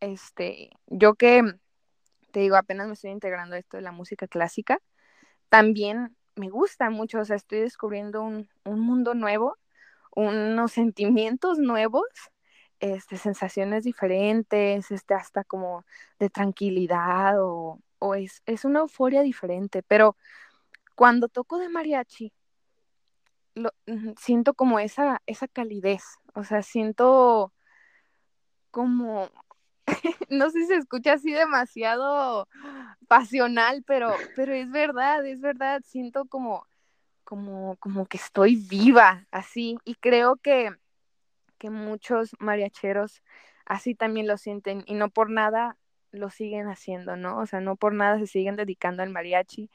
[0.00, 1.42] este, yo que,
[2.32, 4.80] te digo, apenas me estoy integrando a esto de la música clásica,
[5.48, 9.56] también me gusta mucho, o sea, estoy descubriendo un, un mundo nuevo
[10.26, 12.06] unos sentimientos nuevos
[12.80, 15.84] este, sensaciones diferentes, este, hasta como
[16.18, 20.16] de tranquilidad o, o es, es una euforia diferente, pero
[20.94, 22.32] cuando toco de mariachi,
[23.54, 23.72] lo,
[24.16, 26.04] siento como esa, esa calidez,
[26.34, 27.52] o sea, siento
[28.70, 29.28] como,
[30.28, 32.46] no sé si se escucha así demasiado
[33.08, 36.67] pasional, pero, pero es verdad, es verdad, siento como,
[37.28, 40.70] como, como que estoy viva, así, y creo que,
[41.58, 43.22] que muchos mariacheros
[43.66, 45.76] así también lo sienten, y no por nada
[46.10, 47.38] lo siguen haciendo, ¿no?
[47.38, 49.68] O sea, no por nada se siguen dedicando al mariachi.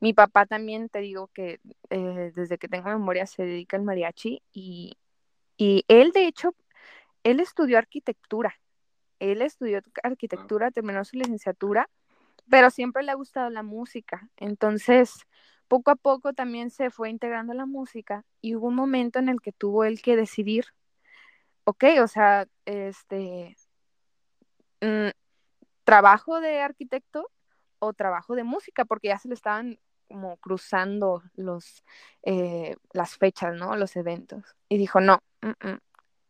[0.00, 4.42] Mi papá también, te digo que eh, desde que tengo memoria se dedica al mariachi
[4.52, 4.98] y,
[5.56, 6.54] y él, de hecho,
[7.24, 8.54] él estudió arquitectura.
[9.18, 11.88] Él estudió arquitectura, terminó su licenciatura,
[12.50, 14.28] pero siempre le ha gustado la música.
[14.36, 15.26] Entonces,
[15.68, 19.40] poco a poco también se fue integrando la música y hubo un momento en el
[19.40, 20.66] que tuvo él que decidir,
[21.64, 23.56] ok, o sea, este,
[24.80, 25.10] mm,
[25.84, 27.30] trabajo de arquitecto
[27.78, 29.78] o trabajo de música, porque ya se le estaban
[30.08, 31.84] como cruzando los,
[32.22, 33.76] eh, las fechas, ¿no?
[33.76, 34.56] Los eventos.
[34.68, 35.22] Y dijo, no,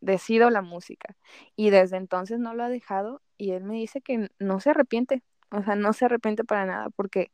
[0.00, 1.16] decido la música.
[1.56, 5.22] Y desde entonces no lo ha dejado y él me dice que no se arrepiente,
[5.50, 7.30] o sea, no se arrepiente para nada, porque,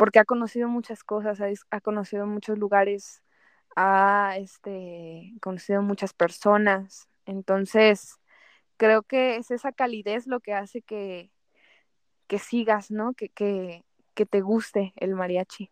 [0.00, 3.22] porque ha conocido muchas cosas, ha, ha conocido muchos lugares,
[3.76, 7.06] ha este, conocido muchas personas.
[7.26, 8.18] Entonces,
[8.78, 11.30] creo que es esa calidez lo que hace que,
[12.28, 13.12] que sigas, ¿no?
[13.12, 13.84] Que, que,
[14.14, 15.68] que te guste el mariachi.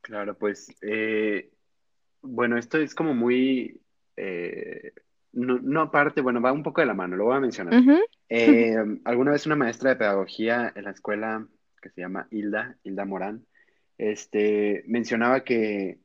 [0.00, 1.52] Claro, pues, eh,
[2.22, 3.78] bueno, esto es como muy,
[4.16, 4.94] eh,
[5.32, 7.74] no, no, aparte, bueno, va un poco de la mano, lo voy a mencionar.
[8.30, 11.46] Eh, alguna vez una maestra de pedagogía en la escuela
[11.82, 13.44] que se llama Hilda, Hilda Morán,
[13.98, 15.98] este, mencionaba que,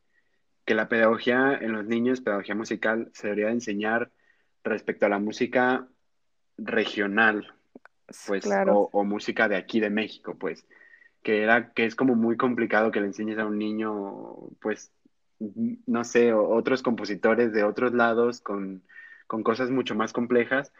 [0.65, 4.11] que la pedagogía en los niños, pedagogía musical, se debería enseñar
[4.63, 5.87] respecto a la música
[6.57, 7.53] regional,
[8.25, 10.65] pues, o, música de aquí de México, pues,
[11.23, 14.91] que era, que es como muy complicado que le enseñes a un niño, pues,
[15.39, 18.83] no sé, otros compositores de otros lados con,
[19.27, 20.73] cosas mucho más complejas,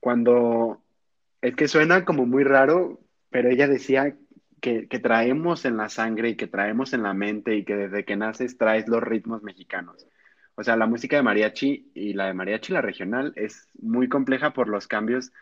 [0.00, 0.82] cuando
[1.40, 3.00] es que suena como muy raro,
[3.34, 4.14] pero ella decía
[4.60, 8.04] que, que, traemos en la sangre y que traemos en la mente y que desde
[8.04, 10.06] que naces traes los ritmos mexicanos.
[10.54, 14.52] O sea, la música de mariachi y la de mariachi, la regional, es muy compleja
[14.52, 15.32] por los cambios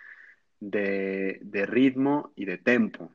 [0.59, 3.13] de, ritmo y de tempo.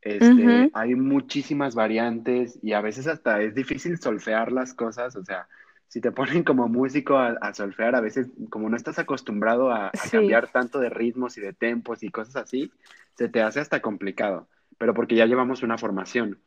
[0.00, 5.14] Este, Hay muchísimas variantes y a veces hasta es difícil solfear las cosas.
[5.14, 5.46] O sea,
[5.92, 10.48] si te ponen como músico a, solfear, a veces como no estás acostumbrado a, cambiar
[10.50, 12.72] tanto de ritmos y de tempos y cosas así,
[13.14, 14.48] se te hace hasta complicado.
[14.78, 16.40] Pero porque ya llevamos una formación.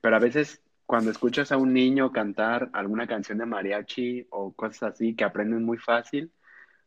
[0.00, 4.94] Pero a veces cuando escuchas a un niño cantar alguna canción de mariachi o cosas
[4.94, 6.30] así que aprenden muy fácil,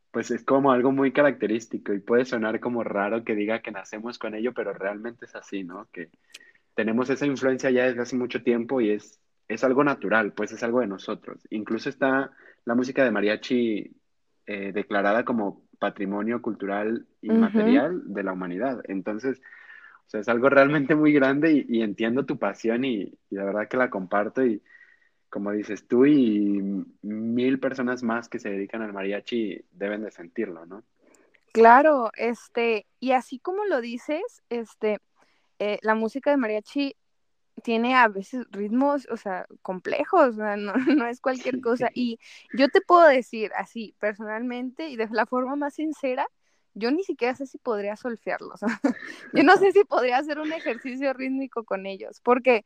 [0.09, 4.17] pues es como algo muy característico y puede sonar como raro que diga que nacemos
[4.17, 5.89] con ello, pero realmente es así, ¿no?
[5.91, 6.09] Que
[6.73, 10.63] tenemos esa influencia ya desde hace mucho tiempo y es, es algo natural, pues es
[10.63, 11.47] algo de nosotros.
[11.49, 12.31] Incluso está
[12.65, 13.95] la música de mariachi
[14.45, 18.81] eh, declarada como patrimonio cultural inmaterial de la humanidad.
[18.88, 19.39] Entonces,
[20.07, 23.67] o sea, es algo realmente muy grande y, entiendo tu pasión y, y, la verdad
[23.67, 24.62] que la comparto y
[25.29, 30.65] como dices tú y mil personas más que se dedican al mariachi deben de sentirlo,
[30.65, 30.83] ¿no?
[31.51, 34.99] Claro, este, y así como lo dices, este,
[35.60, 36.95] eh, la música de mariachi
[37.63, 41.89] tiene a veces ritmos, o sea, complejos, o sea, no, no, es cualquier cosa.
[41.93, 42.19] Y
[42.53, 46.27] yo te puedo decir así, personalmente y de la forma más sincera,
[46.73, 48.61] yo ni siquiera sé si podría solfearlos.
[49.33, 52.65] yo no sé si podría hacer un ejercicio rítmico con ellos, porque,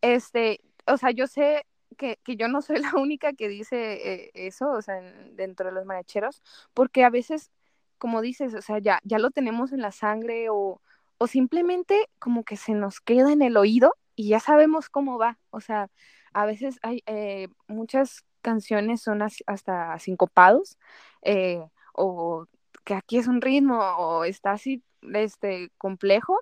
[0.00, 1.66] este, o sea, yo sé
[1.96, 5.00] que, yo no soy la única que dice eh, eso, o sea,
[5.32, 6.42] dentro de los mariacheros,
[6.74, 7.52] porque a veces,
[7.98, 10.80] como dices, o sea, ya, ya lo tenemos en la sangre o,
[11.18, 15.38] o simplemente como que se nos queda en el oído y ya sabemos cómo va,
[15.50, 15.90] o sea,
[16.32, 20.78] a veces hay eh, muchas canciones son hasta sincopados
[21.22, 22.46] eh, o
[22.84, 26.38] que aquí es un ritmo o está así este complejo,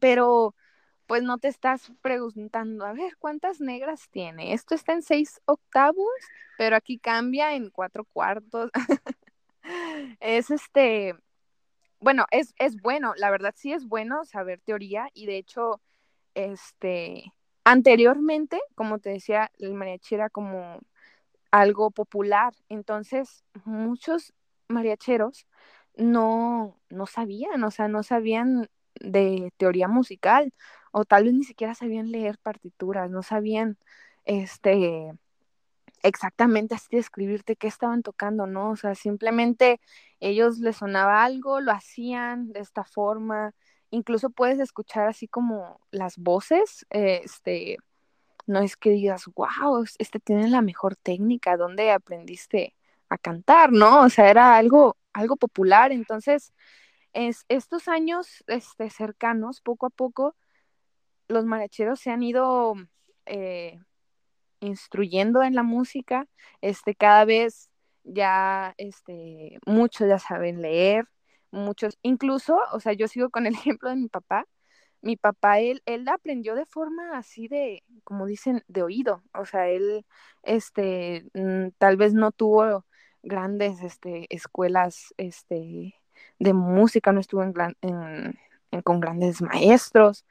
[0.00, 0.54] pero
[1.06, 4.52] pues no te estás preguntando, a ver, ¿cuántas negras tiene?
[4.52, 6.06] Esto está en seis octavos,
[6.58, 8.70] pero aquí cambia en cuatro cuartos.
[10.20, 11.16] es este,
[11.98, 15.80] bueno, es, es bueno, la verdad sí es bueno saber teoría y de hecho,
[16.38, 17.32] este,
[17.64, 20.78] anteriormente, como te decía, el mariachi era como
[21.50, 24.32] algo popular, entonces muchos
[24.68, 25.46] mariacheros
[25.96, 28.68] no, no sabían, o sea, no sabían
[29.00, 30.52] de teoría musical
[30.92, 33.76] o tal vez ni siquiera sabían leer partituras, no sabían
[34.24, 35.12] este
[36.04, 38.70] exactamente así describirte qué estaban tocando, ¿no?
[38.70, 39.80] O sea, simplemente
[40.20, 43.54] ellos les sonaba algo, lo hacían de esta forma,
[43.90, 47.78] incluso puedes escuchar así como las voces, este,
[48.46, 52.74] no es que digas, wow, este tiene la mejor técnica, ¿dónde aprendiste
[53.08, 54.02] a cantar, no?
[54.02, 56.52] O sea, era algo, algo popular, entonces,
[57.12, 60.34] es, estos años este, cercanos, poco a poco,
[61.28, 62.74] los mariacheros se han ido
[63.26, 63.78] eh,
[64.60, 66.26] instruyendo en la música,
[66.60, 67.70] este, cada vez
[68.04, 71.06] ya, este, muchos ya saben leer,
[71.50, 74.46] muchos, incluso, o sea, yo sigo con el ejemplo de mi papá,
[75.00, 79.68] mi papá, él, él aprendió de forma así de, como dicen, de oído, o sea,
[79.68, 80.04] él,
[80.42, 82.84] este, mm, tal vez no tuvo
[83.22, 85.94] grandes, este, escuelas, este,
[86.38, 87.54] de música, no estuvo en,
[88.84, 90.24] con grandes maestros,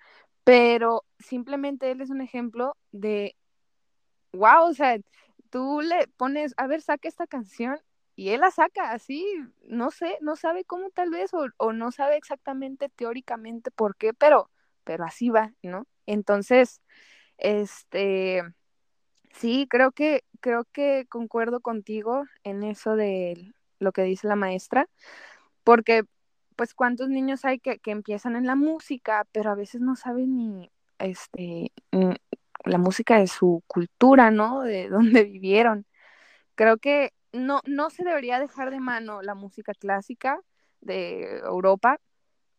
[0.43, 3.36] pero simplemente él es un ejemplo de,
[4.34, 4.97] wow, o sea,
[5.49, 7.80] tú le pones, a ver, saca esta canción
[8.18, 9.24] y él la saca así,
[9.68, 14.49] no sé, no sabe cómo tal vez o, no sabe exactamente teóricamente por qué, pero,
[14.84, 15.86] pero así va, ¿no?
[16.07, 16.82] Entonces,
[17.38, 18.41] este,
[19.34, 24.89] sí, creo que, creo que concuerdo contigo en eso de lo que dice la maestra,
[25.63, 26.03] porque
[26.55, 30.72] pues cuántos niños hay que, empiezan en la música, pero a veces no saben ni
[30.97, 31.72] este
[32.65, 34.61] la música de su cultura, ¿no?
[34.61, 34.89] De
[35.20, 35.86] dónde vivieron.
[36.55, 40.41] Creo que no, no se debería dejar de mano la música clásica
[40.81, 41.99] de Europa,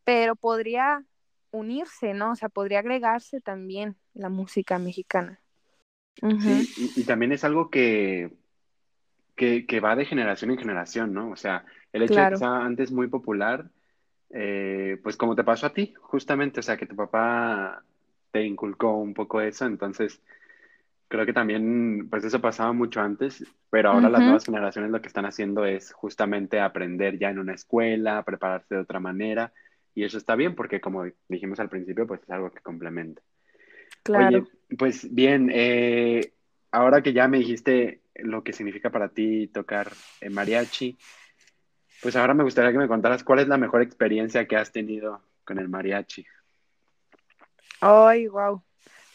[0.05, 1.05] pero podría
[1.51, 2.33] unirse, ¿no?
[2.33, 5.41] O sea, podría agregarse también la música mexicana.
[6.21, 8.33] Sí, y, también es algo que,
[9.37, 11.31] que, va de generación en generación, ¿no?
[11.31, 13.71] O sea, el hecho de que sea antes muy popular
[14.31, 17.83] eh, pues como te pasó a ti, justamente, o sea, que tu papá
[18.31, 20.21] te inculcó un poco eso, entonces
[21.09, 25.09] creo que también, pues eso pasaba mucho antes, pero ahora las nuevas generaciones lo que
[25.09, 29.53] están haciendo es justamente aprender ya en una escuela, prepararse de otra manera,
[29.95, 33.23] y eso está bien porque como dijimos al principio, pues es algo que complementa.
[34.03, 34.27] Claro.
[34.27, 34.45] Oye,
[34.79, 36.33] pues bien, eh,
[36.71, 39.91] ahora que ya me dijiste lo que significa para ti tocar
[40.21, 40.99] en mariachi,
[42.03, 45.23] pues ahora me gustaría que me contaras cuál es la mejor experiencia que has tenido
[45.45, 46.27] con el mariachi.
[47.81, 48.63] Ay, wow.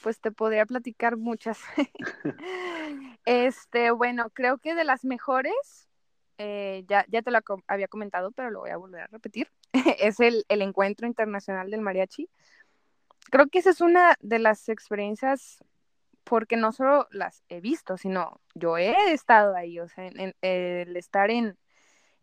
[0.04, 1.60] Pues te podría platicar muchas.
[3.26, 5.88] este, bueno, creo que de las mejores,
[6.38, 9.48] eh, ya, ya te lo había comentado, pero lo voy a volver a repetir,
[10.00, 12.30] es el, el Encuentro Internacional del Mariachi.
[13.32, 15.64] Creo que esa es una de las experiencias
[16.26, 20.98] porque no solo las he visto, sino yo he estado ahí, o sea, en, el
[20.98, 21.58] estar en,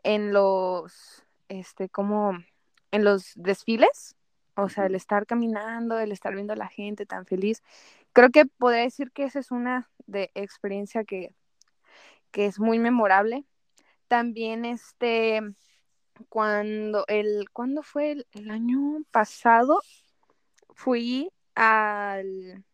[0.03, 2.39] en los, este, como,
[2.91, 4.17] en los desfiles,
[4.63, 7.63] o sea, el estar caminando, el estar viendo a la gente tan feliz,
[8.13, 11.35] creo que podría decir que esa es una de experiencia que,
[12.31, 13.45] que es muy memorable.
[14.09, 15.41] También este,
[16.29, 19.81] cuando el, ¿cuándo fue el, el año pasado?
[20.75, 22.65] Fui al,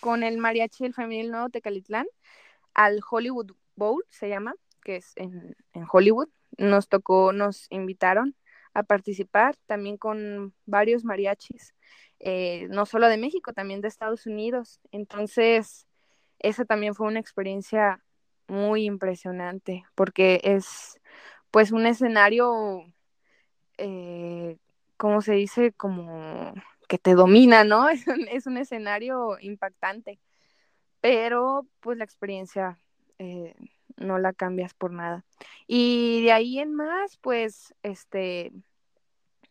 [0.00, 2.06] con el mariachi el femenil nuevo Tecalitlán
[2.74, 6.28] al Hollywood Bowl, se llama, que es en, en Hollywood,
[6.58, 8.36] nos tocó, nos invitaron
[8.74, 11.74] a participar también con varios mariachis,
[12.18, 14.80] eh, no solo de México, también de Estados Unidos.
[14.90, 15.86] Entonces,
[16.40, 18.04] esa también fue una experiencia
[18.48, 21.00] muy impresionante porque es
[21.50, 22.92] pues un escenario,
[23.78, 24.58] eh,
[24.96, 25.72] ¿cómo se dice?
[25.72, 26.52] Como
[26.88, 27.88] que te domina, ¿no?
[27.90, 30.18] Es un, es un escenario impactante,
[31.00, 32.78] pero pues la experiencia
[33.18, 33.54] eh,
[33.96, 35.24] no la cambias por nada.
[35.66, 38.52] Y de ahí en más, pues, este,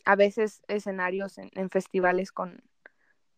[0.05, 2.61] a veces escenarios en, festivales con,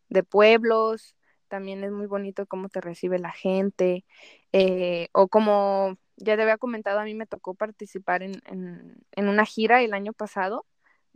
[0.10, 1.16] de pueblos,
[1.48, 4.06] también es muy bonito cómo te recibe la gente,
[4.52, 9.46] eh, o como ya te había comentado, a mí me tocó participar en, en, una
[9.46, 10.66] gira el año pasado,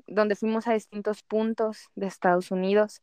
[0.07, 3.01] donde fuimos a distintos puntos de Estados Unidos,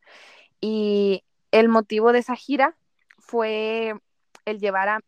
[0.61, 2.77] y el motivo de esa gira
[3.19, 3.95] fue
[4.45, 5.01] el llevar a,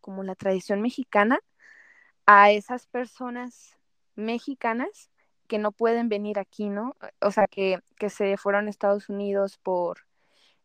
[0.00, 1.40] como la tradición mexicana
[2.26, 3.76] a esas personas
[4.16, 5.10] mexicanas
[5.46, 6.96] que no pueden venir aquí, ¿no?
[7.20, 10.00] O sea, que, se fueron a Estados Unidos por,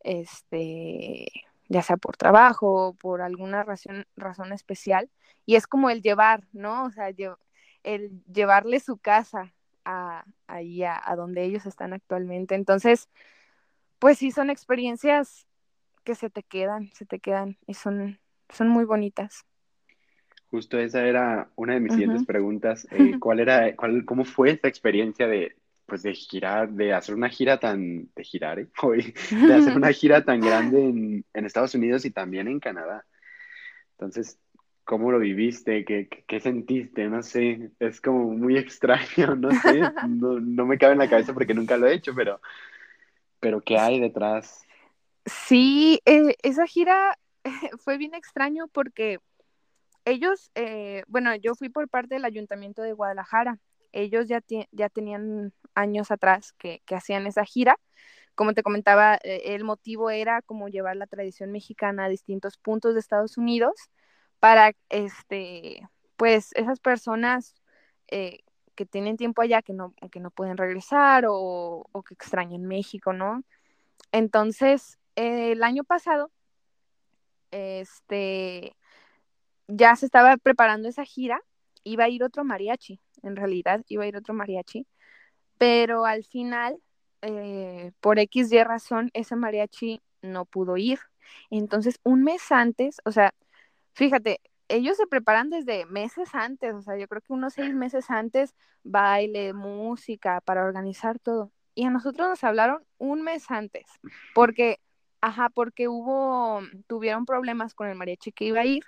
[0.02, 1.28] este,
[1.70, 5.10] ya sea por trabajo o por alguna razón, razón especial.
[5.46, 6.86] Y es como el llevar, ¿no?
[6.86, 7.10] O sea,
[7.84, 9.54] el llevarle su casa
[9.86, 12.56] a, ahí, a, a donde ellos están actualmente.
[12.56, 13.10] Entonces,
[14.00, 15.48] pues sí, son experiencias
[16.04, 18.20] que se te quedan, se te quedan y son
[18.52, 19.45] son muy bonitas.
[20.52, 22.86] Justo esa era una de mis siguientes preguntas.
[22.91, 27.30] Eh, ¿Cuál era, cuál, cómo fue esa experiencia de, pues, de girar, de hacer una
[27.30, 28.68] gira tan, de girar, eh?
[29.32, 33.06] de hacer una gira tan grande en, Estados Unidos y también en Canadá?
[33.93, 34.39] Entonces,
[34.84, 40.39] cómo lo viviste, qué, qué, sentiste, no sé, es como muy extraño, no sé, no,
[40.39, 42.41] no, me cabe en la cabeza porque nunca lo he hecho, pero,
[43.39, 44.66] pero ¿qué hay detrás?
[45.26, 47.18] Sí, eh, esa gira
[47.80, 49.20] fue bien extraño porque
[50.06, 53.60] ellos, eh, bueno, yo fui por parte del Ayuntamiento de Guadalajara,
[53.92, 57.78] ellos ya, ya tenían años atrás que, hacían esa gira
[58.36, 62.94] como te comentaba, eh, el motivo era como llevar la tradición mexicana a distintos puntos
[62.94, 63.76] de Estados Unidos
[64.39, 65.88] para, este,
[66.18, 67.54] pues, esas personas
[68.08, 68.39] eh,
[68.76, 73.44] que tienen tiempo allá que no, que no pueden regresar o, que extrañan México, ¿no?
[74.12, 76.32] Entonces, el año pasado,
[77.52, 78.76] este,
[79.68, 81.41] ya se estaba preparando esa gira,
[81.84, 84.88] iba a ir otro mariachi, en realidad iba a ir otro mariachi,
[85.58, 86.80] pero al final
[87.22, 90.99] eh, por X y razón, ese mariachi no pudo ir.
[91.49, 93.34] Entonces, un mes antes, o sea,
[93.93, 98.10] fíjate, ellos se preparan desde meses antes, o sea, yo creo que unos seis meses
[98.10, 101.52] antes, baile, música, para organizar todo.
[101.76, 103.86] Y a nosotros nos hablaron un mes antes,
[104.34, 104.80] porque,
[105.22, 108.84] ajá, porque hubo, tuvieron problemas con el mariachi que iba a ir.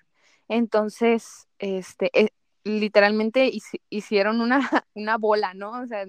[0.50, 2.30] Entonces, este, eh,
[2.64, 3.52] literalmente
[3.90, 4.60] hicieron una,
[4.96, 5.72] una bola, ¿no?
[5.82, 6.06] O sea,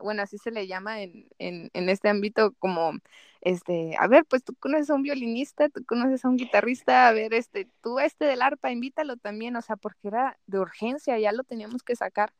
[0.00, 2.92] bueno, así se le llama en, en, en, este ámbito como,
[3.40, 7.12] este, a ver, pues tú conoces a un violinista, tú conoces a un guitarrista, a
[7.12, 11.32] ver, este, tú este del arpa, invítalo también, o sea, porque era de urgencia, ya
[11.32, 12.32] lo teníamos que sacar.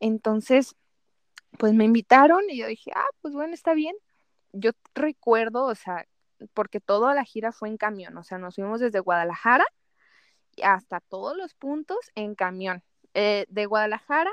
[0.00, 0.76] Entonces,
[1.58, 3.96] pues me invitaron y yo dije, ah, pues bueno, está bien.
[4.52, 6.06] Yo recuerdo, o sea,
[6.54, 9.64] porque toda la gira fue en camión, o sea, nos fuimos desde Guadalajara
[10.62, 12.82] hasta todos los puntos en camión.
[13.14, 14.30] Eh, de Guadalajara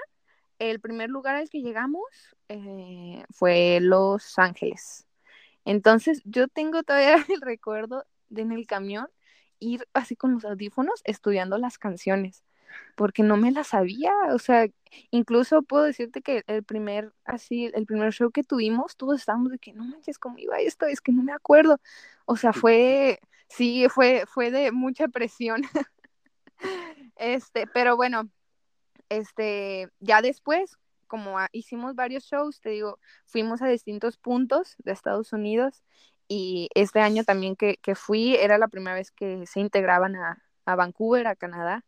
[0.59, 2.03] el primer lugar al que llegamos
[2.49, 5.05] eh, fue Los Ángeles.
[5.65, 9.07] Entonces yo tengo todavía el recuerdo de en el camión
[9.59, 12.42] ir así con los audífonos estudiando las canciones,
[12.95, 14.67] porque no me las sabía, o sea,
[15.11, 19.59] incluso puedo decirte que el primer, así, el primer show que tuvimos, todos estábamos de
[19.59, 20.85] que no manches, ¿cómo iba esto?
[20.85, 21.79] Es que no me acuerdo.
[22.25, 23.19] O sea, fue,
[23.49, 25.63] sí, fue, fue de mucha presión.
[27.15, 28.29] este, pero bueno,
[29.09, 35.33] este, ya después, como hicimos varios shows, te digo, fuimos a distintos puntos de Estados
[35.33, 35.83] Unidos
[36.27, 41.27] y este año también que, fui era la primera vez que se integraban a, Vancouver,
[41.27, 41.85] a Canadá.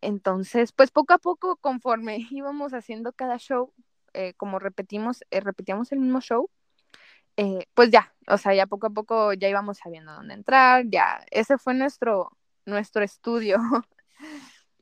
[0.00, 3.72] Entonces, pues poco a poco, conforme íbamos haciendo cada show,
[4.14, 6.50] eh, como repetimos, eh, repetíamos el mismo show,
[7.36, 11.24] eh, pues ya, o sea, ya poco a poco ya íbamos sabiendo dónde entrar, ya,
[11.30, 12.36] ese fue nuestro,
[12.66, 13.58] nuestro estudio.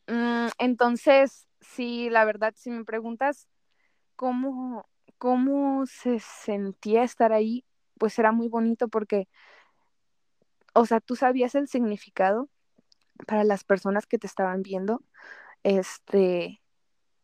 [0.08, 3.48] Mm, entonces, sí, la verdad, si me preguntas
[4.16, 4.88] cómo,
[5.18, 7.64] cómo se sentía estar ahí,
[7.98, 9.28] pues era muy bonito porque,
[10.74, 12.48] o sea, tú sabías el significado
[13.26, 15.02] para las personas que te estaban viendo,
[15.62, 16.60] este,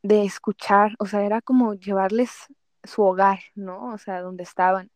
[0.02, 2.30] de escuchar, o sea, era como llevarles
[2.84, 3.92] su hogar, ¿no?
[3.92, 4.90] O sea, donde estaban.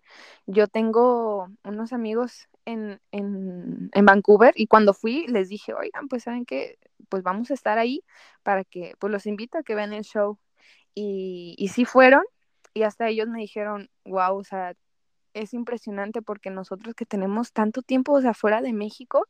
[0.46, 6.24] Yo tengo unos amigos en, en, en, Vancouver y cuando fui les dije, oigan, pues
[6.24, 6.78] saben que
[7.08, 8.02] pues vamos a estar ahí
[8.42, 10.38] para que, pues los invito a que vean el show.
[10.94, 12.24] Y, y sí fueron
[12.74, 14.74] y hasta ellos me dijeron, wow, o sea,
[15.34, 19.26] es impresionante porque nosotros que tenemos tanto tiempo, o sea, fuera de México,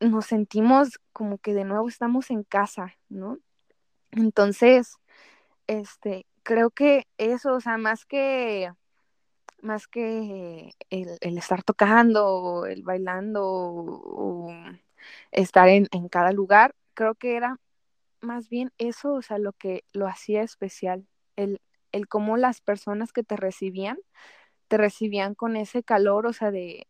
[0.00, 3.38] nos sentimos como que de nuevo estamos en casa, ¿no?
[4.12, 4.96] Entonces,
[5.66, 8.70] este, creo que eso, o sea, más que
[9.62, 14.46] más que el, estar tocando, el bailando
[15.32, 17.58] estar en, cada lugar, creo que era
[18.20, 21.60] más bien eso, o sea, lo que lo hacía especial, el,
[21.92, 23.98] el cómo las personas que te recibían,
[24.68, 26.86] te recibían con ese calor, o sea, de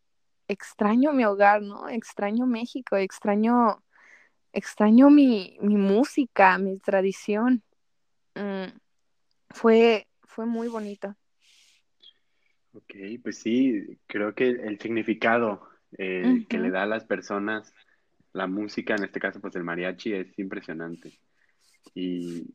[0.48, 1.88] extraño mi hogar, ¿no?
[1.88, 3.82] Extraño México, extraño,
[4.52, 7.62] extraño mi, música, mi tradición.
[8.34, 8.76] Mm,
[9.50, 11.14] fue, fue muy bonito.
[12.72, 17.72] Ok, pues sí, creo que el significado eh, que le da a las personas
[18.32, 21.18] la música, en este caso pues el mariachi, es impresionante.
[21.94, 22.54] Y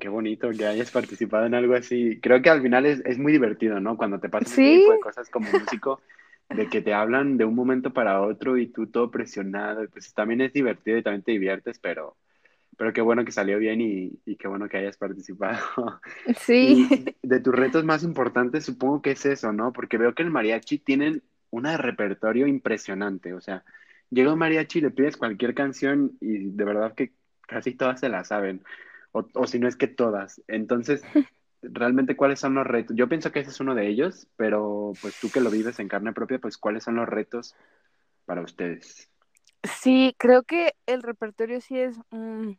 [0.00, 2.18] qué bonito que hayas participado en algo así.
[2.20, 3.96] Creo que al final es, muy divertido, ¿no?
[3.96, 4.78] Cuando te pasan ¿Sí?
[4.78, 6.00] tipo de cosas como músico,
[6.50, 10.40] de que te hablan de un momento para otro y tú todo presionado, pues también
[10.42, 12.16] es divertido y también te diviertes, pero
[12.76, 15.58] pero qué bueno que salió bien y, y qué bueno que hayas participado.
[16.34, 16.88] Sí.
[17.22, 19.72] de tus retos más importantes supongo que es eso, ¿no?
[19.72, 23.34] Porque veo que el mariachi tienen un repertorio impresionante.
[23.34, 23.64] O sea,
[24.10, 27.12] llega un mariachi y le pides cualquier canción y de verdad que
[27.46, 28.62] casi todas se la saben.
[29.12, 30.42] O, o si no es que todas.
[30.48, 31.06] Entonces,
[31.62, 32.96] realmente, ¿cuáles son los retos?
[32.96, 35.88] Yo pienso que ese es uno de ellos, pero pues tú que lo vives en
[35.88, 37.54] carne propia, pues ¿cuáles son los retos
[38.24, 39.08] para ustedes?
[39.62, 42.58] Sí, creo que el repertorio sí es un,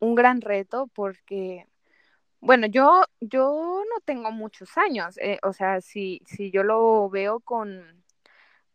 [0.00, 1.66] gran reto porque,
[2.40, 7.40] bueno, yo, yo no tengo muchos años, eh, o sea, si, si yo lo veo
[7.40, 8.04] con,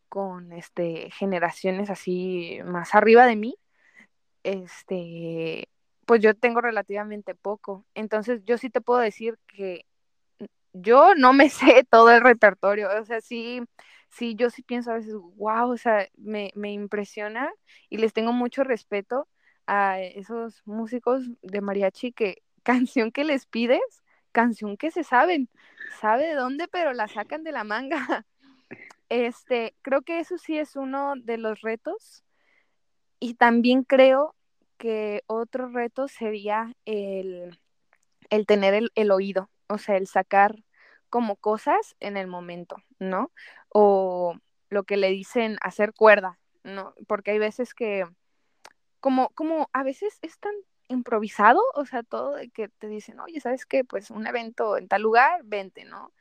[0.08, 3.56] con este, generaciones así más arriba de mí,
[4.42, 5.68] este,
[6.08, 7.84] pues yo tengo relativamente poco.
[7.94, 9.84] Entonces, yo sí te puedo decir que
[10.72, 13.60] yo no me sé todo el repertorio, o sea, sí,
[14.08, 17.50] sí, yo sí pienso a veces, wow, o sea, me, me impresiona
[17.90, 19.28] y les tengo mucho respeto
[19.66, 24.02] a esos músicos de mariachi que canción que les pides,
[24.32, 25.50] canción que se saben,
[26.00, 27.98] sabe de dónde, pero la sacan de la manga.
[29.10, 32.24] Este, creo que eso sí es uno de los retos
[33.20, 34.34] y también creo
[34.78, 37.58] que otro reto sería el,
[38.30, 40.64] el tener el, el oído, o sea, el sacar
[41.10, 43.32] como cosas en el momento, ¿no?
[43.68, 44.36] O
[44.70, 46.94] lo que le dicen hacer cuerda, ¿no?
[47.06, 48.04] Porque hay veces que,
[49.00, 50.54] como, como a veces es tan
[50.88, 53.84] improvisado, o sea, todo de que te dicen, oye, ¿sabes qué?
[53.84, 56.12] Pues un evento en tal lugar, vente, ¿no?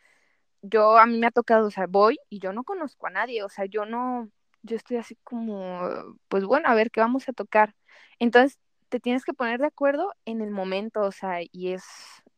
[0.62, 3.44] Yo, a mí me ha tocado, o sea, voy y yo no conozco a nadie,
[3.44, 4.30] o sea, yo no,
[4.64, 5.82] yo estoy así como,
[6.30, 7.76] pues bueno, a ver qué vamos a tocar.
[8.20, 11.84] Entonces, te tienes que poner de acuerdo en el momento, o sea, y es,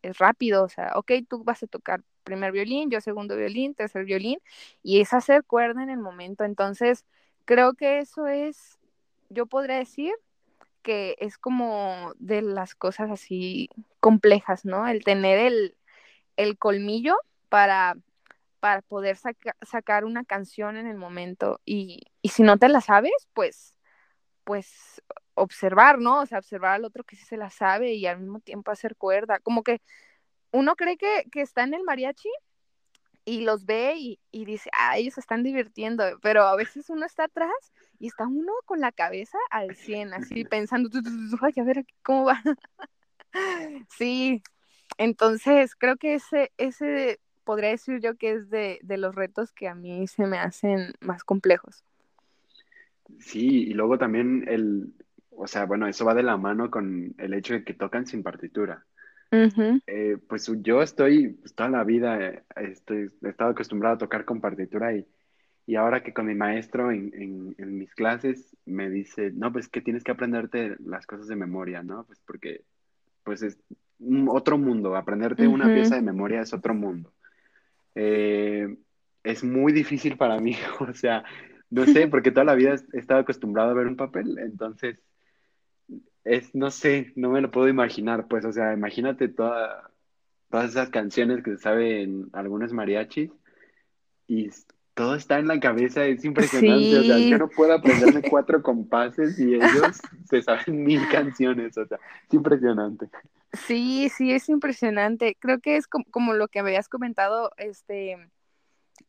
[0.02, 4.06] es rápido, o sea, ok, tú vas a tocar primer violín, yo segundo violín, tercer
[4.06, 4.40] violín,
[4.84, 6.44] y es hacer cuerda en el momento.
[6.44, 7.06] Entonces,
[7.46, 8.80] creo que eso es,
[9.30, 10.14] yo podría decir
[10.82, 14.88] que es como de las cosas así complejas, ¿no?
[14.88, 15.76] El tener el,
[16.38, 17.16] el colmillo
[17.50, 17.98] para,
[18.60, 21.60] para poder saca, sacar una canción en el momento.
[21.66, 23.76] Y, y si no te la sabes, pues,
[24.44, 25.02] pues
[25.40, 26.22] observar, ¿no?
[26.22, 28.96] O sea, observar al otro que sí se la sabe y al mismo tiempo hacer
[28.96, 29.40] cuerda.
[29.40, 29.82] Como que
[30.52, 32.30] uno cree que, que está en el mariachi
[33.26, 37.06] y los ve y, y, dice, ah, ellos se están divirtiendo, pero a veces uno
[37.06, 40.90] está atrás y está uno con la cabeza al 100, así pensando,
[41.42, 42.42] ay, a ver cómo va.
[43.90, 44.42] sí,
[44.98, 49.68] entonces creo que ese, ese podría decir yo que es de, de los retos que
[49.68, 51.84] a mí se me hacen más complejos.
[53.20, 54.94] Sí, y luego también el,
[55.42, 58.24] o sea, bueno, eso va de la mano con el hecho de que tocan sin
[58.24, 58.86] partitura.
[59.32, 59.82] Uh -huh.
[59.88, 64.42] Eh, pues yo estoy, pues, toda la vida estoy, he estado acostumbrado a tocar con
[64.42, 65.08] partitura y,
[65.66, 69.70] y ahora que con mi maestro en, en, en, mis clases me dice, no, pues
[69.70, 72.04] que tienes que aprenderte las cosas de memoria, ¿no?
[72.04, 72.66] Pues porque,
[73.24, 73.58] pues es
[74.00, 75.54] un, otro mundo, aprenderte uh -huh.
[75.54, 77.14] una pieza de memoria es otro mundo.
[77.96, 78.76] Eh,
[79.24, 81.24] es muy difícil para mí, o sea,
[81.70, 85.00] no sé, porque toda la vida he estado acostumbrado a ver un papel, entonces
[86.24, 89.92] es, no sé, no me lo puedo imaginar, pues, o sea, imagínate toda,
[90.50, 93.32] todas esas canciones que se saben algunos mariachis
[94.28, 94.50] y
[94.94, 96.96] todo está en la cabeza, es impresionante, sí.
[96.98, 101.86] o sea, yo no puedo aprenderme cuatro compases y ellos se saben mil canciones, o
[101.86, 103.10] sea, es impresionante.
[103.54, 105.36] Sí, sí, es impresionante.
[105.40, 108.18] Creo que es como, como lo que habías comentado, este,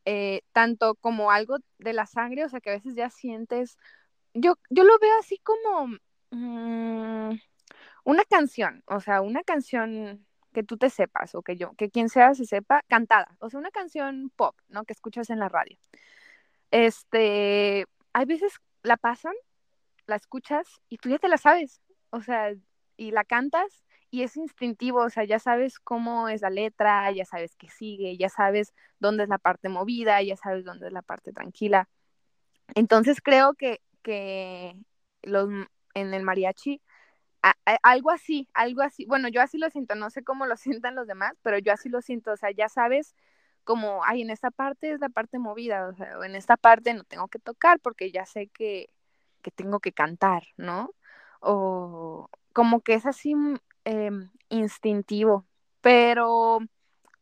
[0.05, 3.77] eh, tanto como algo de la sangre, o sea, que a veces ya sientes,
[4.33, 5.97] yo, yo lo veo así como
[6.31, 7.35] mmm,
[8.03, 12.09] una canción, o sea, una canción que tú te sepas o que yo, que quien
[12.09, 14.85] sea se sepa, cantada, o sea, una canción pop, ¿no?
[14.85, 15.77] Que escuchas en la radio.
[16.71, 18.53] Este, hay veces
[18.83, 19.33] la pasan,
[20.07, 22.53] la escuchas y tú ya te la sabes, o sea,
[22.97, 27.25] y la cantas y es instintivo, o sea, ya sabes cómo es la letra, ya
[27.25, 31.01] sabes qué sigue, ya sabes dónde es la parte movida, ya sabes dónde es la
[31.01, 31.87] parte tranquila.
[32.75, 34.75] Entonces creo que, que
[35.23, 35.49] los,
[35.93, 36.81] en el mariachi,
[37.83, 41.07] algo así, algo así, bueno, yo así lo siento, no sé cómo lo sientan los
[41.07, 43.15] demás, pero yo así lo siento, o sea, ya sabes
[43.63, 47.03] como, ay, en esta parte es la parte movida, o sea, en esta parte no
[47.03, 48.89] tengo que tocar porque ya sé que,
[49.41, 50.93] que tengo que cantar, ¿no?
[51.41, 53.33] O como que es así
[53.85, 54.11] eh,
[54.49, 55.45] instintivo,
[55.81, 56.59] pero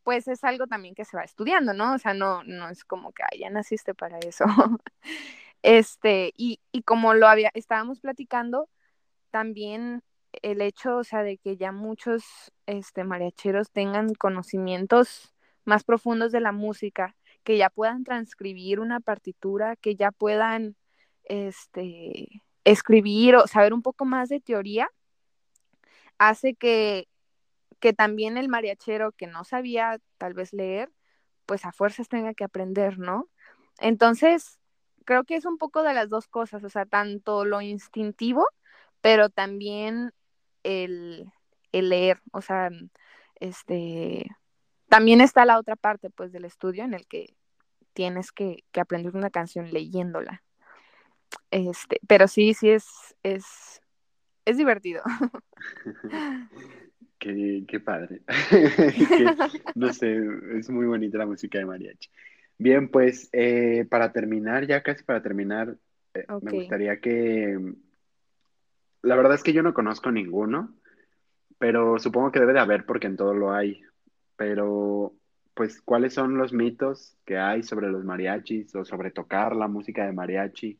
[0.03, 1.93] pues es algo también que se va estudiando, ¿no?
[1.93, 4.45] O sea, no, no es como que, ay, ya naciste para eso.
[5.61, 8.69] este, y, y como lo había, estábamos platicando,
[9.31, 10.03] también
[10.41, 12.23] el hecho, o sea, de que ya muchos
[12.65, 15.33] este, mariacheros tengan conocimientos
[15.65, 20.75] más profundos de la música, que ya puedan transcribir una partitura, que ya puedan
[21.23, 24.89] este, escribir o saber un poco más de teoría,
[26.17, 27.07] hace que,
[27.79, 30.91] que también el mariachero que no sabía tal vez leer,
[31.45, 33.29] pues a fuerzas tenga que aprender, ¿no?
[33.79, 34.58] Entonces,
[35.05, 38.47] creo que es un poco de las dos cosas, o sea, tanto lo instintivo,
[39.01, 40.11] pero también
[40.63, 41.31] el,
[41.71, 42.69] el leer, o sea,
[43.39, 44.27] este,
[44.87, 47.35] también está la otra parte, pues, del estudio en el que
[47.93, 50.43] tienes que, que aprender una canción leyéndola.
[51.51, 52.85] Este, pero sí, sí es,
[53.23, 53.81] es,
[54.45, 55.03] es divertido.
[57.19, 58.21] Qué, qué padre.
[59.75, 60.17] no sé,
[60.57, 62.09] es muy bonita la música de mariachi.
[62.59, 65.77] Bien, pues eh, para terminar, ya casi para terminar,
[66.13, 67.57] eh, me gustaría que...
[69.01, 70.75] La verdad es que yo no conozco ninguno,
[71.57, 73.81] pero supongo que debe de haber porque en todo lo hay.
[74.35, 75.13] Pero,
[75.53, 80.05] pues, ¿cuáles son los mitos que hay sobre los mariachis o sobre tocar la música
[80.05, 80.77] de mariachi?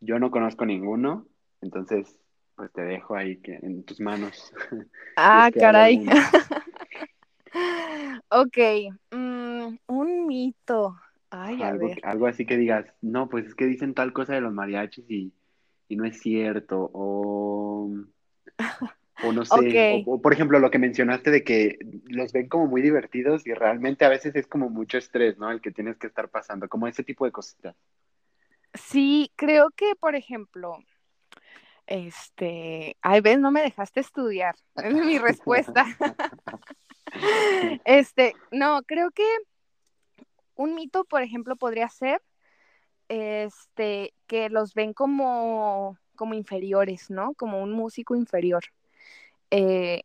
[0.00, 1.26] Yo no conozco ninguno,
[1.60, 2.16] entonces
[2.54, 4.52] pues te dejo ahí que, en tus manos.
[5.16, 6.06] Ah, caray.
[8.30, 8.58] ok,
[9.10, 9.31] mm,
[10.32, 10.96] mito.
[11.30, 14.52] Ay, algo, algo así que digas, no, pues es que dicen tal cosa de los
[14.52, 15.32] mariachis y,
[15.88, 17.90] no es cierto, o,
[19.24, 22.80] o no sé, o, por ejemplo lo que mencionaste de que los ven como muy
[22.82, 25.50] divertidos y realmente a veces es como mucho estrés, ¿no?
[25.50, 27.76] El que tienes que estar pasando, como ese tipo de cositas.
[28.74, 30.78] Sí, creo que, por ejemplo,
[31.86, 34.54] este, ay, ves, no me dejaste estudiar.
[34.76, 35.84] Es mi respuesta.
[37.84, 39.24] este, no, creo que
[40.54, 42.22] un mito, por ejemplo, podría ser
[43.08, 47.34] este, que los ven como, como inferiores, ¿no?
[47.34, 48.64] Como un músico inferior.
[49.50, 50.04] Eh,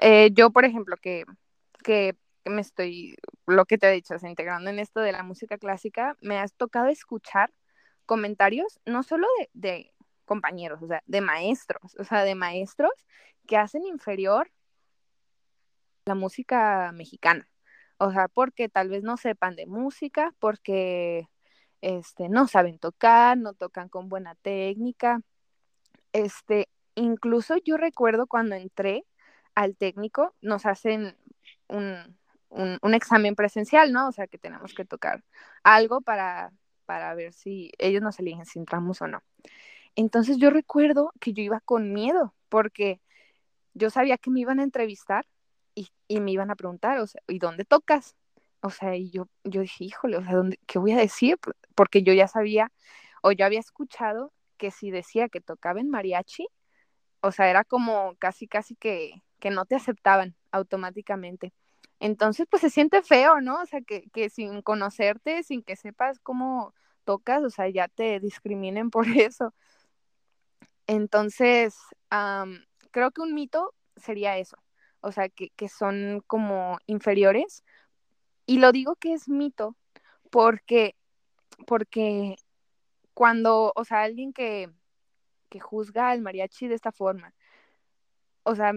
[0.00, 1.24] eh, yo, por ejemplo, que,
[1.82, 3.16] que me estoy,
[3.46, 6.88] lo que te he dicho, integrando en esto de la música clásica, me has tocado
[6.88, 7.52] escuchar
[8.06, 9.92] comentarios, no solo de,
[10.24, 12.92] compañeros, o sea, de maestros, o sea, de maestros
[13.46, 14.50] que hacen inferior
[16.04, 17.48] la música mexicana.
[17.98, 21.28] O sea, porque tal vez no sepan de música, porque
[21.80, 25.20] este, no saben tocar, no tocan con buena técnica.
[26.12, 29.04] Este, incluso yo recuerdo cuando entré
[29.54, 31.16] al técnico, nos hacen
[31.68, 32.18] un,
[32.50, 34.08] un examen presencial, ¿no?
[34.08, 35.24] O sea, que tenemos que tocar
[35.62, 36.52] algo para
[36.92, 39.22] para ver si ellos nos eligen si entramos o no.
[39.96, 43.00] Entonces yo recuerdo que yo iba con miedo porque
[43.74, 45.26] yo sabía que me iban a entrevistar
[45.74, 48.16] y, me iban a preguntar, o sea, ¿y dónde tocas?
[48.60, 51.38] O sea, y yo, yo dije, híjole, o sea, ¿dónde, ¿qué voy a decir?
[51.74, 52.70] Porque yo ya sabía,
[53.22, 56.48] o yo había escuchado que si decía que tocaba en mariachi,
[57.20, 61.52] o sea, era como casi, casi que, que no te aceptaban automáticamente.
[62.00, 63.62] Entonces, pues se siente feo, ¿no?
[63.62, 68.20] O sea, que, que sin conocerte, sin que sepas cómo tocas, o sea, ya te
[68.20, 69.54] discriminen por eso.
[70.86, 71.76] Entonces,
[72.90, 74.56] creo que un mito sería eso,
[75.02, 77.64] o sea, que, son como inferiores.
[78.46, 79.76] Y lo digo que es mito
[80.30, 80.96] porque,
[81.66, 82.36] porque
[83.14, 84.70] cuando, o sea, alguien que,
[85.50, 87.34] que juzga al mariachi de esta forma,
[88.44, 88.72] o sea,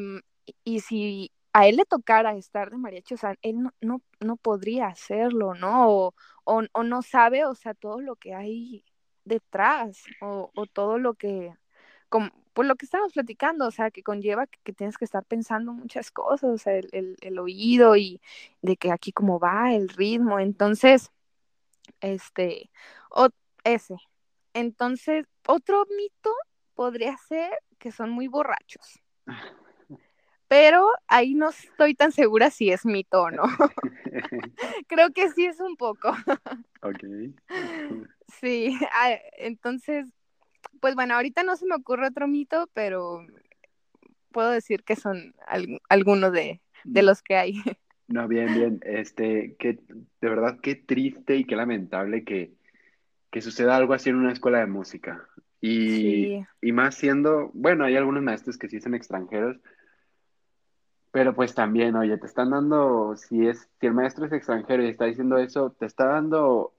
[0.63, 4.36] y si a él le tocara estar de mariachi, o sea, él no, no, no
[4.38, 5.89] podría hacerlo, ¿no?
[5.89, 8.84] O, o, no sabe, o sea, todo lo que hay
[9.23, 11.53] detrás, o, o todo lo que,
[12.16, 15.74] como, pues lo que estamos platicando, o sea, que conlleva que, tienes que estar pensando
[15.74, 18.22] muchas cosas, o sea, el, el, oído y
[18.61, 21.11] de que aquí cómo va, el ritmo, entonces,
[21.99, 22.70] este,
[23.11, 23.28] o,
[23.66, 23.97] ese.
[24.53, 26.32] Entonces, otro mito
[26.76, 29.01] podría ser que son muy borrachos
[30.47, 33.43] pero ahí no estoy tan segura si es mito o no.
[34.88, 36.16] Creo que sí es un poco.
[36.82, 37.03] ok.
[38.41, 40.07] Sí, ah, entonces,
[40.80, 43.26] pues bueno, ahorita no se me ocurre otro mito, pero
[44.32, 45.34] puedo decir que son
[45.89, 47.53] algunos de, los que hay.
[48.07, 48.80] No, bien, bien.
[48.84, 49.80] Este, que
[50.21, 52.53] de verdad qué triste y qué lamentable que,
[53.32, 55.28] que suceda algo así en una escuela de música.
[55.59, 59.57] Y, y más siendo, bueno, hay algunos maestros que sí son extranjeros,
[61.15, 64.89] pero pues también, oye, te están dando, si es, si el maestro es extranjero y
[64.89, 66.73] está diciendo eso, te está dando